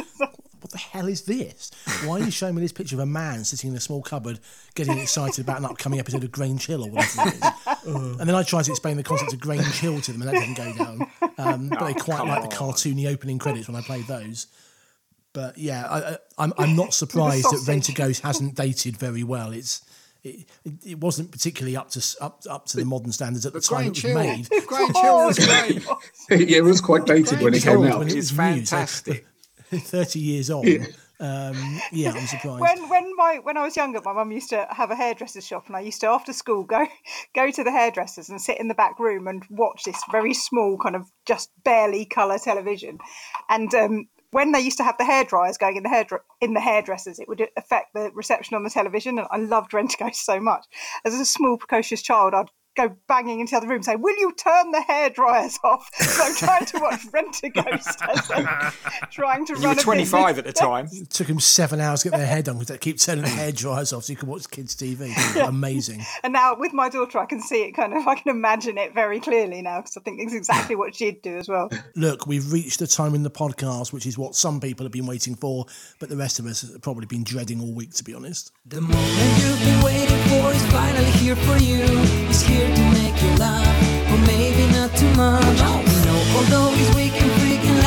[0.65, 1.71] what the hell is this?
[2.05, 4.39] Why are you showing me this picture of a man sitting in a small cupboard
[4.75, 7.95] getting excited about an upcoming episode of Grange Hill or whatever it is?
[8.19, 10.41] And then I tried to explain the concept of Grange Hill to them, and that
[10.41, 11.11] didn't go down.
[11.37, 14.47] Um, but they quite like the cartoony opening credits when I played those.
[15.35, 17.65] But yeah, I, I, I'm I'm not surprised that.
[17.69, 19.53] Rent a Ghost hasn't dated very well.
[19.53, 19.83] It's
[20.25, 20.47] it,
[20.85, 23.91] it wasn't particularly up to up up to the modern standards at the, time it
[23.91, 24.15] was Hill.
[24.19, 24.49] made.
[24.67, 25.85] Grange Hill was great.
[26.49, 27.99] yeah, it was quite dated when it came out.
[27.99, 29.27] when it It's was new, so fantastic.
[29.71, 30.67] Thirty years on.
[31.21, 32.61] Um, yeah, I'm surprised.
[32.61, 35.67] when when my when I was younger, my mum used to have a hairdresser's shop,
[35.69, 36.87] and I used to after school go
[37.35, 40.79] go to the hairdressers and sit in the back room and watch this very small
[40.79, 42.99] kind of just barely colour television,
[43.49, 43.75] and.
[43.75, 46.05] Um, when they used to have the hair dryers going in the hair
[46.41, 49.17] in the hairdressers, it would affect the reception on the television.
[49.17, 50.67] And I loved Rent so much.
[51.05, 54.33] As a small precocious child, I'd go banging into the other room saying, "Will you
[54.33, 58.47] turn the hair dryers off?" So I'm trying to watch Rent a Ghost as I'm
[59.11, 59.83] trying to You run were a business.
[59.85, 60.89] 25 at the time.
[60.93, 63.31] It took them seven hours to get their hair done because they keep turning the
[63.31, 65.13] hair dryers off so you can watch kids' TV.
[65.49, 66.03] Amazing.
[66.23, 68.95] And now with my daughter, I can see it kind of, I can imagine it
[68.95, 71.69] very clearly now because I think it's exactly what she'd do as well.
[71.97, 75.07] Look, we've reached the time in the podcast, which is what some people have been
[75.07, 75.67] waiting for,
[75.99, 78.53] but the rest of us have probably been dreading all week, to be honest.
[78.67, 81.85] The moment you've been waiting for is finally here for you.
[82.27, 83.67] He's here to make you laugh,
[84.27, 85.45] maybe not too much.
[85.45, 87.83] You know, although he's weak and freaking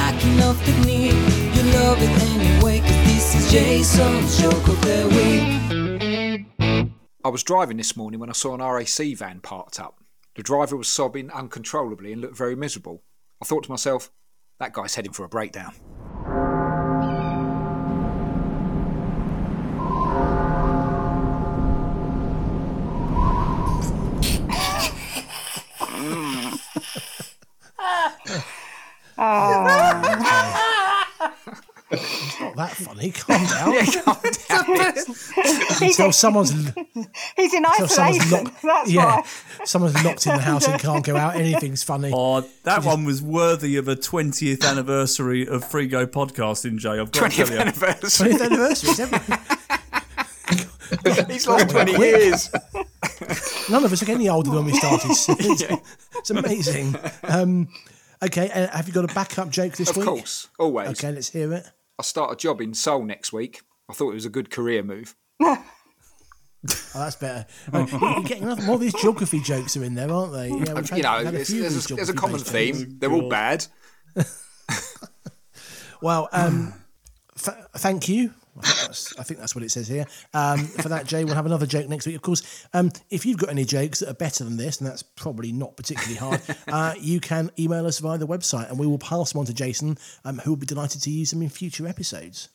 [1.58, 6.88] you love it anyway, cause this is Jason's joke of the week.
[7.24, 10.00] I was driving this morning when I saw an RAC van parked up.
[10.36, 13.04] The driver was sobbing uncontrollably and looked very miserable.
[13.42, 14.12] I thought to myself,
[14.60, 15.74] that guy's heading for a breakdown.
[32.40, 33.12] Not that funny.
[33.12, 33.74] Calm down.
[35.80, 36.52] He's, Until someone's,
[37.36, 38.44] he's in until someone's isolation.
[38.46, 38.62] locked.
[38.62, 39.24] That's yeah, why.
[39.66, 41.36] someone's locked in the house and can't go out.
[41.36, 42.12] Anything's funny.
[42.14, 47.00] Oh, that one was worthy of a 20th anniversary of Three Go podcasting, Jay.
[47.00, 47.60] I've got to 20th tell you.
[47.60, 48.34] anniversary.
[48.34, 49.06] 20th anniversary.
[51.06, 52.50] is He's lost 20 years.
[53.70, 55.12] None of us are any older than when we started.
[55.40, 55.64] It's,
[56.16, 56.96] it's amazing.
[57.24, 57.68] Um,
[58.24, 60.08] okay, uh, have you got a backup joke this Of week?
[60.08, 60.90] Of course, always.
[60.90, 61.66] Okay, let's hear it.
[62.00, 63.62] I start a job in Seoul next week.
[63.90, 65.16] I thought it was a good career move.
[66.96, 67.46] Oh, that's better.
[67.74, 68.62] You're getting enough.
[68.66, 70.50] More of these geography jokes are in there, aren't they?
[70.50, 72.40] Yeah, we've had- you know, a there's, few of there's, these a, there's a common
[72.40, 72.90] geography-based jokes.
[72.90, 73.00] theme.
[73.00, 73.68] They're all bad.
[76.02, 76.74] Well, um,
[77.38, 78.34] th- thank you.
[78.60, 80.06] I think, that's, I think that's what it says here.
[80.34, 82.16] Um, for that, Jay, we'll have another joke next week.
[82.16, 85.04] Of course, um, if you've got any jokes that are better than this, and that's
[85.04, 88.98] probably not particularly hard, uh, you can email us via the website and we will
[88.98, 91.88] pass them on to Jason, um, who will be delighted to use them in future
[91.88, 92.50] episodes.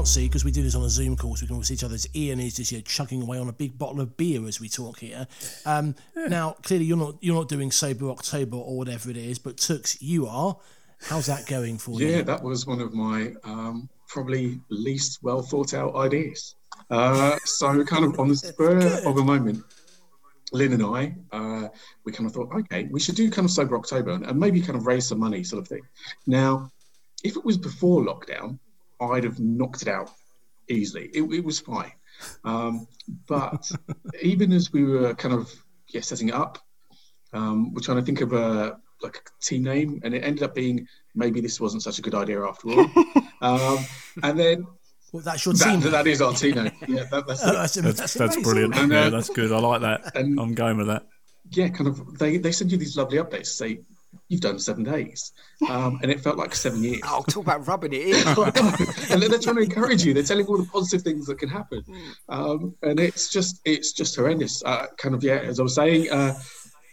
[0.00, 1.74] Can't see, because we do this on a Zoom call, so we can all see
[1.74, 4.46] each other, is Ian is just here chugging away on a big bottle of beer
[4.46, 5.26] as we talk here.
[5.66, 9.58] Um, Now, clearly, you're not you're not doing Sober October or whatever it is, but
[9.58, 10.56] Tux, you are.
[11.02, 12.06] How's that going for you?
[12.06, 16.54] Yeah, that was one of my um, probably least well thought out ideas.
[16.88, 19.62] Uh, so, kind of on the spur of a moment,
[20.50, 21.68] Lynn and I, uh,
[22.06, 24.62] we kind of thought, okay, we should do kind of sober October and, and maybe
[24.62, 25.82] kind of raise some money, sort of thing.
[26.26, 26.72] Now,
[27.22, 28.58] if it was before lockdown,
[29.00, 30.10] I'd have knocked it out
[30.68, 31.06] easily.
[31.14, 31.92] It, it was fine.
[32.44, 32.86] Um,
[33.26, 33.70] but
[34.22, 35.52] even as we were kind of
[35.88, 36.58] yeah setting it up,
[37.32, 40.54] um, we're trying to think of a like a team name, and it ended up
[40.54, 42.86] being maybe this wasn't such a good idea after all.
[43.40, 43.78] um,
[44.22, 44.66] and then
[45.12, 45.80] Well, that's your team.
[45.80, 46.72] that, that is our team name.
[46.86, 48.76] Yeah, that, that's Oh, that's, That's, that's that's brilliant.
[48.76, 49.50] And, uh, yeah, that's good.
[49.52, 50.14] I like that.
[50.16, 51.06] and- I'm going with that.
[51.50, 52.18] yeah, kind of.
[52.18, 53.46] They they send you these lovely updates.
[53.46, 53.80] Say
[54.28, 55.32] you've done seven days,
[55.68, 57.00] um, and it felt like seven years.
[57.04, 58.14] Oh, talk about rubbing it in.
[59.12, 60.14] and they're trying to encourage you.
[60.14, 61.82] They're telling you all the positive things that can happen,
[62.28, 64.62] um, and it's just it's just horrendous.
[64.64, 66.34] Uh, kind of yeah, as I was saying, uh,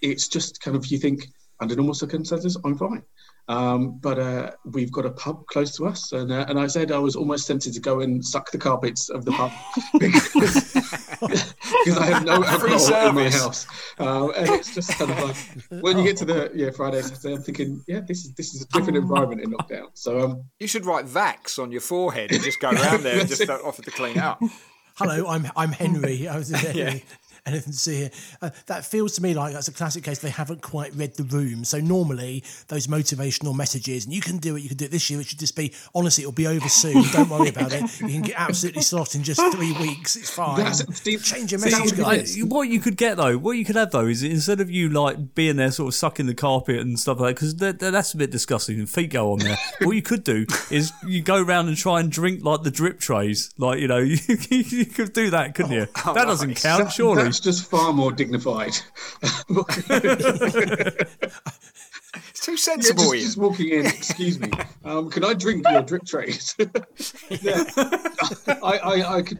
[0.01, 1.27] it's just kind of you think
[1.59, 3.03] under normal circumstances I'm fine,
[3.47, 6.91] um, but uh, we've got a pub close to us, and uh, and I said
[6.91, 9.51] I was almost tempted to go and suck the carpets of the pub
[9.99, 13.67] because, because I have no Free alcohol in my house,
[13.99, 17.35] um, and it's just kind of like when you get to the yeah Friday Saturday,
[17.35, 19.87] I'm thinking yeah this is this is a different environment in lockdown.
[19.93, 23.27] So um, You should write Vax on your forehead and just go around there and
[23.29, 24.41] just offer to clean it up.
[24.95, 26.27] Hello, I'm I'm Henry.
[26.27, 27.03] I was Henry.
[27.47, 28.11] Anything to see here?
[28.41, 30.19] Uh, that feels to me like that's a classic case.
[30.19, 31.63] They haven't quite read the room.
[31.63, 34.61] So normally those motivational messages, and you can do it.
[34.63, 35.19] You can do it this year.
[35.21, 37.03] It should just be honestly, it'll be over soon.
[37.13, 37.81] Don't worry about it.
[38.01, 40.15] You can get absolutely slot in just three weeks.
[40.15, 40.57] It's fine.
[40.57, 41.91] That's- Steve- Change your See, message.
[41.97, 42.37] that I, would guys.
[42.43, 45.33] what you could get though, what you could have though, is instead of you like
[45.35, 48.13] being there, sort of sucking the carpet and stuff like that, because that, that- that's
[48.13, 48.77] a bit disgusting.
[48.79, 49.57] And feet go on there.
[49.83, 52.99] what you could do is you go around and try and drink like the drip
[52.99, 54.17] trays, like you know, you,
[54.49, 55.87] you could do that, couldn't you?
[56.05, 56.61] that doesn't nice.
[56.61, 57.31] count, That- surely.
[57.37, 58.75] That's just far more dignified.
[62.29, 64.49] It's too Yeah, sensible, just, just walking in, excuse me,
[64.83, 66.55] um, can I drink your drip trays?
[67.29, 67.63] yeah.
[68.63, 69.39] I, I, I could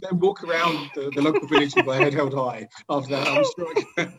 [0.00, 3.28] then walk around the, the local village with my head held high after that.
[3.28, 4.12] I'm sure I can.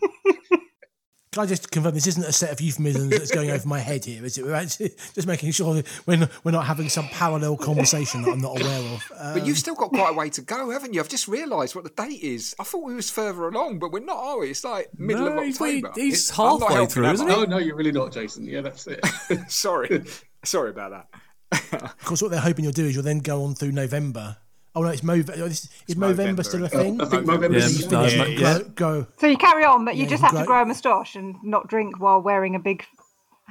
[1.34, 4.04] Can I just confirm this isn't a set of euphemisms that's going over my head
[4.04, 4.44] here, is it?
[4.44, 8.32] We're actually just making sure that we're not, we're not having some parallel conversation that
[8.32, 9.12] I'm not aware of.
[9.18, 11.00] Uh, But you've still got quite a way to go, haven't you?
[11.00, 12.54] I've just realised what the date is.
[12.60, 14.50] I thought we was further along, but we're not, are we?
[14.50, 15.92] It's like middle No, of he's- October.
[15.96, 17.38] he's I'm halfway helping through, that isn't much.
[17.38, 18.44] No, no, you're really not, Jason.
[18.44, 19.00] Yeah, that's it.
[19.48, 20.04] Sorry.
[20.44, 21.08] Sorry about
[21.52, 21.82] that.
[21.82, 24.36] Of course, what they're hoping you'll do is you'll then go on through November.
[24.74, 27.02] Oh no, it's Mov- oh, is, is November, Movember still a oh, isn't thing?
[27.02, 29.08] I think Movember's Yeah, yeah, no, Go- Go.
[29.18, 31.16] So you carry on, but you Yeah, just you have to grow- grow a moustache
[31.16, 32.86] and not drink while wearing a big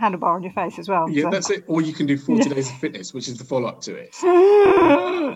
[0.01, 1.11] handlebar on your face as well.
[1.11, 1.31] yeah, so.
[1.31, 1.65] that's it.
[1.67, 4.17] Or you can do 40 days of fitness, which is the follow up to it.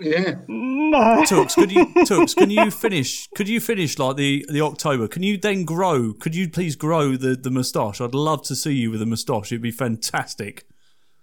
[0.03, 0.35] yeah.
[0.47, 1.23] No.
[1.23, 5.07] Tux, could you Tux, can you finish could you finish like the, the October?
[5.07, 8.01] Can you then grow could you please grow the, the moustache?
[8.01, 9.51] I'd love to see you with a moustache.
[9.51, 10.65] It'd be fantastic.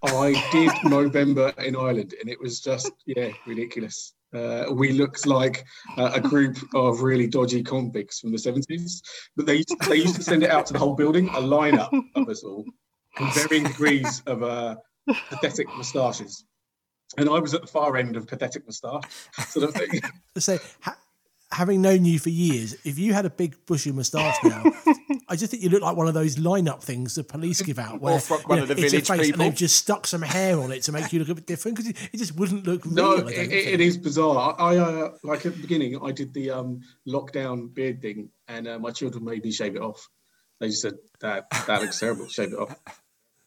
[0.04, 4.12] I did November in Ireland, and it was just yeah ridiculous.
[4.34, 5.64] Uh, we looked like
[5.96, 9.02] uh, a group of really dodgy convicts from the seventies,
[9.36, 11.90] but they used, they used to send it out to the whole building, a lineup
[12.14, 12.64] of us all,
[13.20, 14.76] in varying degrees of uh,
[15.28, 16.44] pathetic moustaches,
[17.18, 19.04] and I was at the far end of pathetic moustache
[19.48, 20.00] sort of thing.
[20.80, 20.96] Ha-
[21.52, 24.64] having known you for years, if you had a big bushy moustache now,
[25.28, 28.00] I just think you look like one of those lineup things the police give out,
[28.00, 29.42] where from one you of the it's your village face people.
[29.42, 31.76] and they've just stuck some hair on it to make you look a bit different
[31.76, 32.94] because it, just wouldn't look real.
[32.94, 34.56] No, it, it is bizarre.
[34.58, 38.78] I, uh, like at the beginning, I did the um, lockdown beard thing, and uh,
[38.78, 40.08] my children made me shave it off.
[40.60, 42.28] They just said that that looks terrible.
[42.28, 42.74] Shave it off.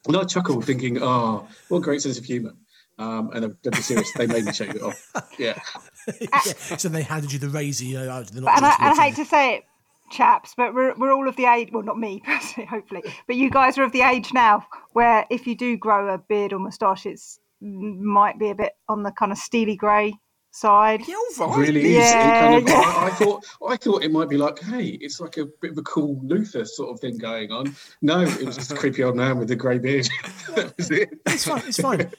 [0.07, 2.53] And I chuckled, thinking, "Oh, what a great sense of humour."
[2.97, 5.11] Um, and be serious, they made me shave it off.
[5.37, 5.59] Yeah,
[6.21, 6.77] Uh, yeah.
[6.77, 7.85] So they handed you the razor.
[7.85, 9.63] You know, they're not and I, and I hate to say it,
[10.11, 13.49] chaps, but we're, we're all of the age, well, not me personally, hopefully, but you
[13.49, 17.05] guys are of the age now where if you do grow a beard or moustache,
[17.05, 20.13] it's might be a bit on the kind of steely grey
[20.55, 21.01] side.
[21.07, 21.59] Yeah, all right.
[21.67, 21.87] really is.
[21.97, 22.75] It Yeah, kind of, yeah.
[22.79, 25.77] I, I thought, I thought it might be like, hey, it's like a bit of
[25.77, 27.75] a cool Luther sort of thing going on.
[28.01, 30.07] No, it was just a creepy old man with a grey beard.
[30.55, 31.09] that was it.
[31.27, 31.63] It's fine.
[31.67, 32.09] It's fine.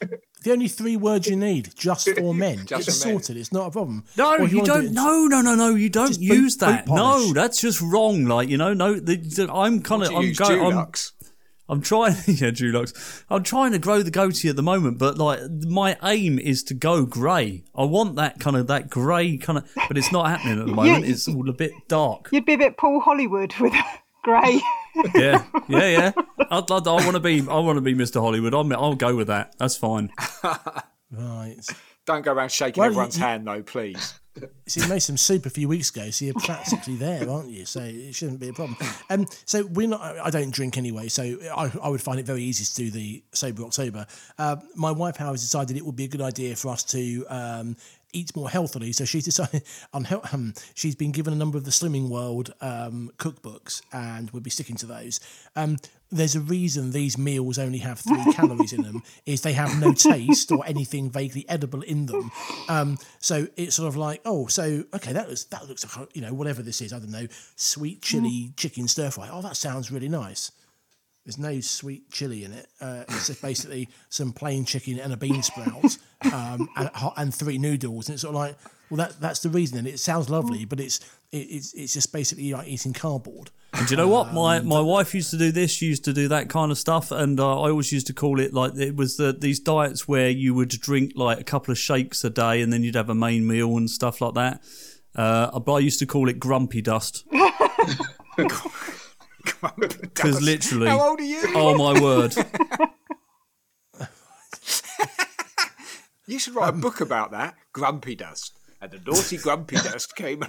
[0.43, 2.65] The only three words you need, just for men.
[2.65, 3.15] Just it's for men.
[3.17, 3.37] sorted.
[3.37, 4.05] It's not a problem.
[4.17, 4.85] No, Or if you do don't.
[4.85, 5.75] it- No, no, no, no.
[5.75, 6.85] You don't boot- use boot that.
[6.85, 7.27] polish.
[7.27, 8.25] No, that's just wrong.
[8.25, 8.93] Like you know, no.
[8.99, 10.09] The, the- I'm kind of.
[10.15, 10.85] I'm going.
[11.69, 12.13] I'm, trying.
[12.27, 13.23] Yeah, Dulux.
[13.29, 16.73] I'm trying to grow the goatee at the moment, but like my aim is to
[16.73, 17.63] go grey.
[17.75, 20.71] I want that kind of that grey kind of, but it's not happening at the
[20.73, 21.05] moment.
[21.05, 22.29] It's all a bit dark.
[22.31, 23.73] You'd be a bit Paul Hollywood with
[24.23, 24.61] grey.
[25.13, 26.11] Yeah, yeah, yeah.
[26.49, 27.41] I'd, I'd, I want to be.
[27.41, 28.21] I want to be Mr.
[28.21, 28.53] Hollywood.
[28.53, 29.53] I'm, I'll go with that.
[29.59, 30.09] That's fine.
[31.11, 31.55] Right.
[32.05, 34.19] Don't go around shaking Well, everyone's you- hand, though, please.
[34.67, 37.65] So you made some soup a few weeks ago, so you're practically there, aren't you?
[37.65, 38.75] So it shouldn't be a problem.
[39.09, 40.01] Um, so we're not.
[40.01, 43.23] I don't drink anyway, so I, I would find it very easy to do the
[43.31, 44.05] sober October.
[44.37, 47.77] Uh, my wife, however, decided it would be a good idea for us to um,
[48.13, 48.91] eats more healthily.
[48.91, 52.53] So she's decided on hel- um, she's been given a number of the Slimming World
[52.61, 55.19] um, cookbooks, and we'll be sticking to those.
[55.55, 55.77] Um,
[56.09, 59.93] there's a reason these meals only have three calories in them is they have no
[59.93, 62.31] taste or anything vaguely edible in them
[62.69, 66.21] um, so it's sort of like oh so okay that looks that looks like you
[66.21, 69.91] know whatever this is i don't know sweet chili chicken stir fry oh that sounds
[69.91, 70.51] really nice
[71.27, 72.67] there's no sweet chili in it.
[72.79, 75.97] Uh, it's just basically some plain chicken and a bean sprout
[76.31, 78.07] um, and, and three noodles.
[78.07, 78.55] And it's sort of like,
[78.89, 79.77] well, that that's the reason.
[79.77, 81.01] And it sounds lovely, but it's
[81.33, 83.51] it, it's it's just basically like eating cardboard.
[83.73, 84.31] And do you know what?
[84.31, 85.69] My my wife used to do this.
[85.69, 88.39] She used to do that kind of stuff, and uh, I always used to call
[88.39, 91.77] it like it was the, these diets where you would drink like a couple of
[91.77, 94.61] shakes a day, and then you'd have a main meal and stuff like that.
[95.13, 97.25] Uh, but I used to call it grumpy dust
[100.01, 101.41] because literally, How old are you?
[101.55, 102.35] oh my word,
[106.29, 107.55] You should write a book about that.
[107.71, 108.51] Grumpy Dust.
[108.81, 110.43] And the naughty Grumpy Dust came.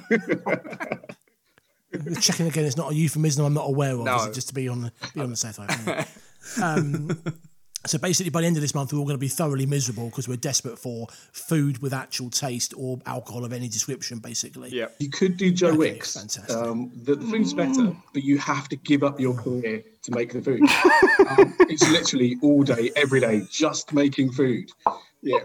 [2.20, 4.00] Checking again, it's not a euphemism I'm not aware of.
[4.04, 4.16] No.
[4.16, 5.70] Is it just to be on the be on the safe side?
[5.86, 6.04] Yeah.
[6.62, 7.22] um,
[7.88, 10.06] so basically, by the end of this month, we're all going to be thoroughly miserable
[10.06, 14.18] because we're desperate for food with actual taste or alcohol of any description.
[14.18, 14.86] Basically, yeah.
[14.98, 16.14] You could do Joe Okay, Wicks.
[16.14, 16.56] fantastic.
[16.56, 20.32] Um, the, the food's better, but you have to give up your career to make
[20.32, 20.60] the food.
[21.30, 24.70] um, it's literally all day, every day, just making food.
[25.22, 25.38] Yeah.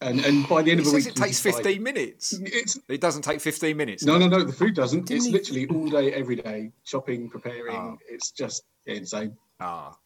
[0.00, 2.32] And and by the end He of the week, it takes decide- 15 minutes.
[2.42, 4.04] It's It doesn't take 15 minutes.
[4.04, 4.44] no, no, no.
[4.44, 5.10] The food doesn't.
[5.10, 7.74] it's he- literally all day, every day, chopping, preparing.
[7.74, 7.98] Oh.
[8.08, 9.36] It's just insane.
[9.60, 9.96] Ah,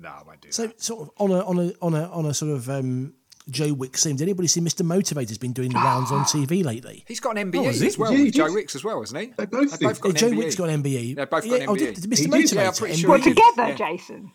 [0.00, 0.82] no, I won't do So, that.
[0.82, 3.14] sort of on a on a on a on a sort of um,
[3.50, 4.16] Joe Wicks theme.
[4.16, 4.82] Did anybody see Mr.
[4.86, 7.04] Motivator's been doing the rounds on TV lately?
[7.08, 7.86] He's got an MBE has he?
[7.88, 8.12] as well.
[8.12, 8.52] Yeah, he with Joe.
[8.52, 9.26] Wicks as well, isn't he?
[9.36, 9.86] They both They've did.
[9.86, 10.58] both got Joe an Wicks MBE.
[10.58, 11.14] got an MBE.
[11.16, 11.78] They've both got yeah, an oh, MBE.
[11.78, 12.18] did, did Mr.
[12.18, 12.54] He did, Motivator?
[12.54, 13.36] yeah, I'm pretty sure Well, he did.
[13.36, 13.74] together, Yeah.
[13.74, 14.32] Jason.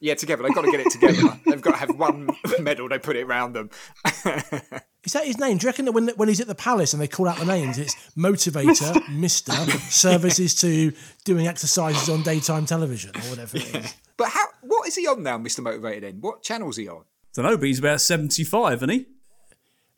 [0.00, 0.42] Yeah, together.
[0.44, 1.40] They've got to get it together.
[1.46, 2.30] They've got to have one
[2.60, 2.88] medal.
[2.88, 3.70] They put it around them.
[5.04, 5.58] Is that his name?
[5.58, 7.46] Do you reckon that when when he's at the palace and they call out the
[7.46, 10.92] names, it's motivator, Mister, services to
[11.24, 13.94] doing exercises on daytime television or whatever it is.
[14.16, 14.44] But how?
[14.62, 15.60] What is he on now, Mr.
[15.60, 16.02] Motivator?
[16.02, 17.04] Then what channel's he on?
[17.34, 19.06] don't know, but he's about seventy-five, isn't he?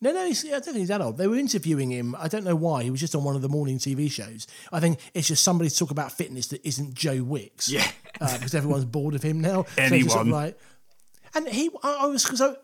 [0.02, 1.18] No, no, he's, I don't think he's that old.
[1.18, 2.16] They were interviewing him.
[2.18, 2.82] I don't know why.
[2.84, 4.46] He was just on one of the morning TV shows.
[4.72, 7.68] I think it's just somebody to talk about fitness that isn't Joe Wicks.
[7.70, 7.86] Yeah.
[8.20, 9.64] uh, because everyone's bored of him now.
[9.64, 10.30] So sort of Anyone.
[10.30, 10.58] like,
[11.34, 12.54] and he, I, I was because I.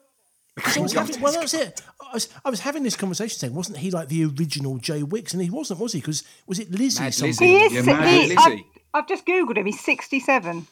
[0.59, 1.83] 'cause I was having, well, that's it.
[2.01, 5.35] I was, I was having this conversation saying, wasn't he like the original Joe Wicks?
[5.35, 6.01] And he wasn't, was he?
[6.01, 7.03] Because was it Lizzie?
[7.03, 7.29] Mad something?
[7.29, 7.47] Lizzie.
[7.47, 7.73] He is.
[7.75, 8.59] Yeah, Mad he, I've,
[8.95, 9.67] I've just googled him.
[9.67, 10.67] He's sixty-seven.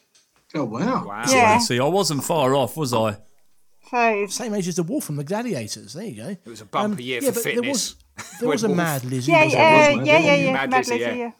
[0.55, 1.05] Oh wow!
[1.05, 1.23] Wow.
[1.27, 1.59] Yeah.
[1.59, 3.17] See, I wasn't far off, was I?
[3.89, 5.93] So Same age as the wolf from the Gladiators.
[5.93, 6.29] There you go.
[6.29, 7.95] It was a bumper year for but There was,
[8.39, 9.31] there was a Wolf- Mad Lizzie.
[9.31, 10.53] yeah, yeah, yeah, yeah, yeah.
[10.53, 11.15] Mad Mad Lizzie, Lizzie, yeah.
[11.15, 11.31] yeah.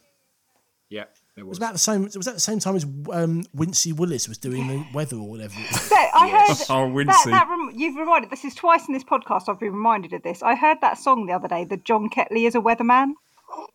[0.88, 1.06] Yeah,
[1.36, 1.50] It was.
[1.50, 2.04] was about the same.
[2.04, 5.56] Was that the same time as um, Wincey Willis was doing the weather or whatever?
[5.58, 5.82] It was?
[5.82, 6.68] So I Yes.
[6.68, 8.30] heard Oh, that, that rem- you've reminded.
[8.30, 9.50] This is twice in this podcast.
[9.50, 10.44] I've been reminded of this.
[10.44, 11.66] I heard that song the other day.
[11.66, 13.14] The John Kettley is a weatherman.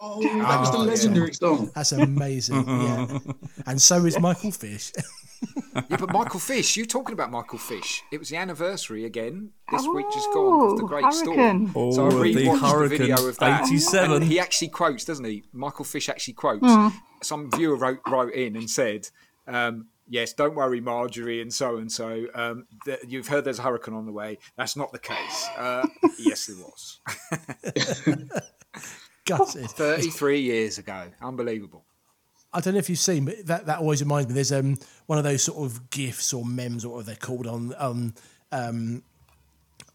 [0.00, 0.88] Oh, that was the Oh, yeah.
[0.90, 1.70] legendary song.
[1.74, 2.66] That's amazing.
[2.66, 3.18] yeah,
[3.66, 4.92] and so is Michael Fish.
[5.88, 8.02] Yeah, but Michael Fish, you talking about Michael Fish?
[8.12, 11.72] It was the anniversary again this week, just gone of the Oh, Great Storm.
[11.74, 13.62] Oh, so I the rewatched the, Hurricane video of that.
[13.66, 14.12] 87.
[14.16, 15.44] And he actually quotes, doesn't he?
[15.54, 16.60] Michael Fish actually quotes.
[16.62, 16.88] Hmm.
[17.22, 19.08] Some viewer wrote, wrote in and said,
[19.48, 22.26] um, "Yes, don't worry, Marjorie, and so and so.
[22.34, 24.36] Um, th- you've heard there's a hurricane on the way.
[24.58, 25.48] That's not the case.
[25.56, 25.86] Uh,
[26.18, 27.00] yes, there was.
[29.38, 29.70] Gutted.
[29.70, 31.06] Thirty-three years ago.
[31.20, 31.84] Unbelievable.
[32.52, 34.34] I don't know if you've seen, but that, that always reminds me.
[34.34, 37.74] There's um one of those sort of gifs or memes or whatever they're called on
[37.78, 38.14] um
[38.52, 39.02] um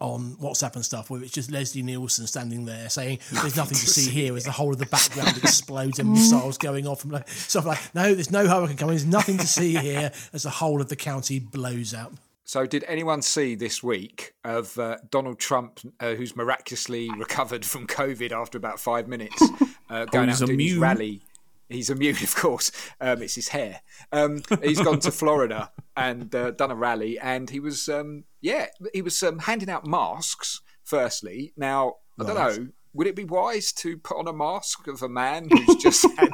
[0.02, 3.88] on WhatsApp and stuff, where it's just Leslie Nielsen standing there saying, "There's nothing to
[3.88, 7.28] see here," as the whole of the background explodes and missiles going off, and like
[7.30, 8.96] stuff like, "No, there's no hurricane coming.
[8.96, 12.14] There's nothing to see here," as the whole of the county blows up.
[12.48, 17.88] So, did anyone see this week of uh, Donald Trump, uh, who's miraculously recovered from
[17.88, 19.42] COVID after about five minutes,
[19.90, 21.22] uh, going he's out doing his rally?
[21.70, 22.72] He's immune, of course.
[23.02, 23.82] Um, it's his hair.
[24.12, 28.68] Um, he's gone to Florida and uh, done a rally, and he was, um, yeah,
[28.94, 30.62] he was um, handing out masks.
[30.84, 32.68] Firstly, now I don't know.
[32.96, 36.32] Would it be wise to put on a mask of a man who's just had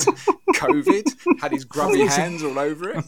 [0.56, 3.04] COVID, had his grubby hands all over it?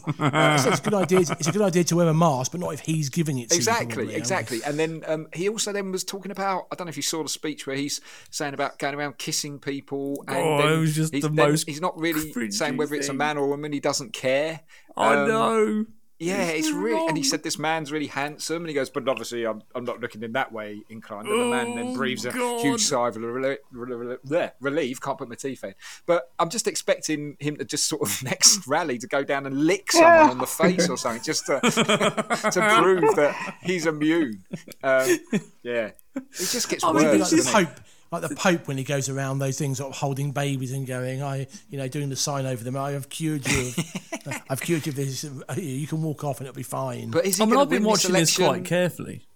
[0.60, 1.20] So it's a good idea.
[1.20, 3.54] It's a good idea to wear a mask, but not if he's giving it to
[3.54, 3.58] you.
[3.58, 4.60] Exactly, probably, exactly.
[4.64, 7.22] And then um, he also then was talking about I don't know if you saw
[7.22, 10.24] the speech where he's saying about going around kissing people.
[10.26, 13.14] And Oh, it was just he's, the most He's not really saying whether it's a
[13.14, 13.72] man or a woman.
[13.72, 14.60] He doesn't care.
[14.96, 15.86] I Um, know.
[16.26, 17.06] Yeah, it's really.
[17.08, 20.00] And he said this man's really handsome, and he goes, but obviously I'm, I'm not
[20.00, 21.28] looking in that way inclined.
[21.28, 25.00] And the man then Oh, breathes a huge sigh of rel- rel- rel- relief.
[25.00, 25.74] Can't put my teeth in.
[26.06, 29.66] But I'm just expecting him to just sort of next rally to go down and
[29.66, 34.44] lick someone on the face or something, just to to prove that he's immune.
[34.82, 35.18] Um,
[35.62, 37.02] yeah, it just gets I worse.
[37.02, 37.68] mean, like, doesn't hope
[38.10, 41.22] like the Pope when he goes around those things, sort of holding babies and going,
[41.22, 42.76] I, you know, doing the sign over them.
[42.76, 43.68] I have cured you.
[43.68, 45.24] Of, uh, I've cured you of this.
[45.24, 47.10] Uh, you can walk off and it'll be fine.
[47.10, 49.26] But is he I mean, I've been watching this this quite carefully.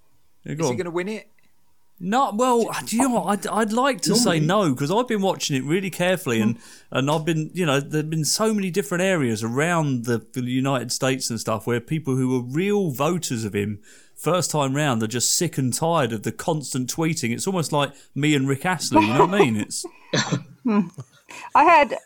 [0.45, 1.29] Yeah, go Is he going to win it?
[2.01, 3.27] No, well, uh, do you know what?
[3.27, 6.57] I'd, I'd like to say no because I've been watching it really carefully, and,
[6.93, 10.93] and I've been, you know, there've been so many different areas around the, the United
[10.93, 13.81] States and stuff where people who were real voters of him
[14.19, 17.33] first time round are just sick and tired of the constant tweeting.
[17.33, 19.07] It's almost like me and Rick Astley.
[19.07, 19.57] You know what I mean?
[19.57, 19.87] It's
[21.55, 21.99] I heard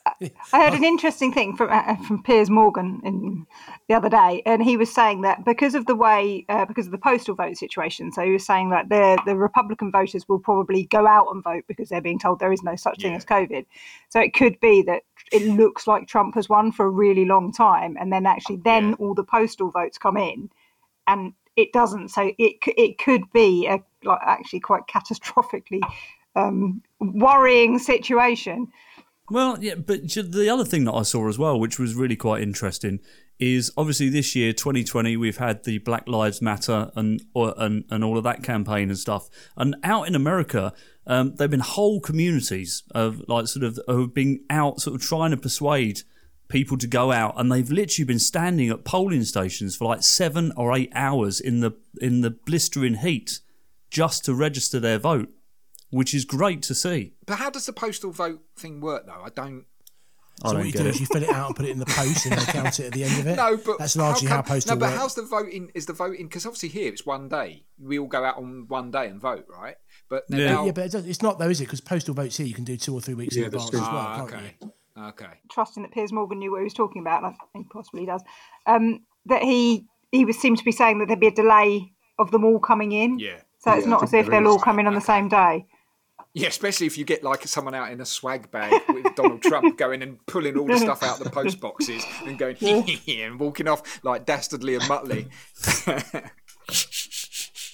[0.52, 3.46] I heard an interesting thing from uh, from Piers Morgan in,
[3.88, 6.92] the other day, and he was saying that because of the way uh, because of
[6.92, 10.84] the postal vote situation, so he was saying that the the Republican voters will probably
[10.84, 13.64] go out and vote because they're being told there is no such thing as COVID.
[14.08, 17.52] So it could be that it looks like Trump has won for a really long
[17.52, 20.50] time, and then actually then all the postal votes come in,
[21.06, 22.08] and it doesn't.
[22.08, 25.80] So it it could be a like actually quite catastrophically
[26.34, 28.68] um, worrying situation.
[29.30, 32.42] Well, yeah, but the other thing that I saw as well, which was really quite
[32.42, 33.00] interesting,
[33.38, 38.18] is obviously this year, 2020, we've had the Black Lives Matter and and and all
[38.18, 39.28] of that campaign and stuff.
[39.56, 40.72] And out in America,
[41.06, 45.02] um, there've been whole communities of like sort of who have been out, sort of
[45.02, 46.02] trying to persuade
[46.52, 50.52] people to go out, and they've literally been standing at polling stations for like seven
[50.56, 53.40] or eight hours in the in the blistering heat
[53.90, 55.30] just to register their vote,
[55.90, 57.14] which is great to see.
[57.26, 59.22] But how does the postal vote thing work, though?
[59.24, 59.64] I don't.
[60.42, 60.94] I so don't what you get do it.
[60.94, 62.86] is you fill it out and put it in the post, and they count it
[62.86, 63.36] at the end of it.
[63.42, 64.98] No, but that's largely how, come- postal No, but works.
[65.00, 65.70] how's the voting?
[65.74, 67.64] Is the voting because obviously here it's one day.
[67.78, 69.76] We all go out on one day and vote, right?
[70.08, 70.52] But Yeah.
[70.52, 71.64] now, yeah, but it's not though, is it?
[71.64, 73.86] Because postal votes here, you can do two or three weeks in Yeah, that's advance
[73.86, 74.72] as well, ah, can't okay, you?
[74.98, 75.40] Okay.
[75.50, 78.22] trusting that Piers Morgan knew what he was talking about, and I think possibly does,
[78.66, 82.30] um, that he he was seemed to be saying that there'd be a delay of
[82.30, 83.18] them all coming in.
[83.18, 83.40] Yeah.
[83.58, 85.66] So it's not as if they'll all come in on the same day.
[86.34, 89.76] Yeah, especially if you get like someone out in a swag bag with Donald Trump
[89.78, 92.56] going and pulling all the stuff out the post boxes and going
[93.08, 95.28] and walking off like Dastardly and Muttley.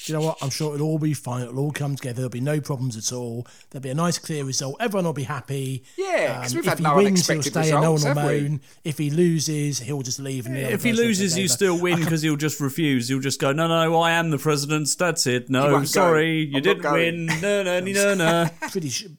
[0.08, 0.38] Do you know what?
[0.40, 1.42] I'm sure it'll all be fine.
[1.42, 2.14] It'll all come together.
[2.16, 3.46] There'll be no problems at all.
[3.68, 4.76] There'll be a nice, clear result.
[4.80, 5.84] Everyone will be happy.
[5.98, 8.16] Um, we've if had he no wins, he'll unexpected stay and no one will have
[8.16, 8.40] we?
[8.48, 8.60] moan.
[8.84, 10.46] If he loses, he'll just leave.
[10.46, 13.08] And the If he loses, you still win because he'll just refuse.
[13.08, 14.88] He'll just go, no, no, I am the president.
[14.98, 15.50] That's it.
[15.50, 15.84] No, won't go.
[15.84, 17.26] sorry, you I'm didn't win.
[17.26, 18.46] No, no, no, no.
[18.70, 19.16] Pretty, su-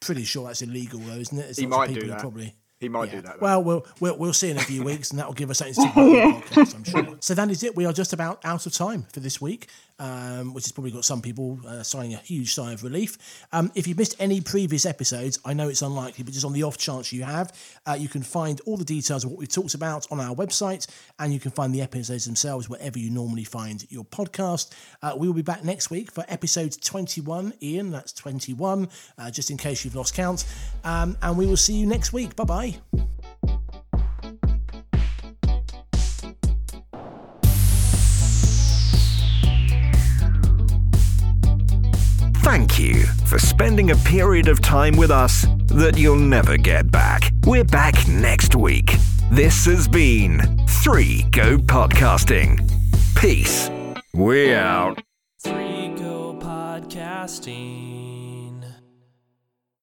[0.00, 1.42] pretty sure that's illegal, though, isn't it?
[1.42, 2.20] There's He might do people who that.
[2.20, 2.54] Probably.
[2.78, 3.16] He might Yeah.
[3.16, 3.40] do that.
[3.40, 3.44] though.
[3.46, 5.74] Well, we'll we'll we'll see in a few weeks, and that will give us something
[5.74, 7.16] to talk about podcast, I'm sure.
[7.20, 7.74] So that is it.
[7.74, 9.68] We are just about out of time for this week,
[9.98, 13.18] um, which has probably got some people uh, sighing a huge sigh of relief.
[13.52, 16.62] Um, if you've missed any previous episodes, I know it's unlikely, but just on the
[16.62, 17.52] off chance you have,
[17.86, 20.86] uh, you can find all the details of what we've talked about on our website,
[21.18, 24.72] and you can find the episodes themselves wherever you normally find your podcast.
[25.02, 27.54] Uh, we will be back next week for episode 21.
[27.62, 28.88] Ian, that's 21,
[29.18, 30.44] uh, just in case you've lost count.
[30.84, 32.36] Um, and we will see you next week.
[32.36, 32.74] Bye bye.
[43.26, 47.32] For spending a period of time with us that you'll never get back.
[47.44, 48.96] We're back next week.
[49.30, 52.70] This has been 3 Go Podcasting.
[53.16, 53.70] Peace.
[54.14, 55.02] We out.
[55.40, 57.95] Three Go Podcasting.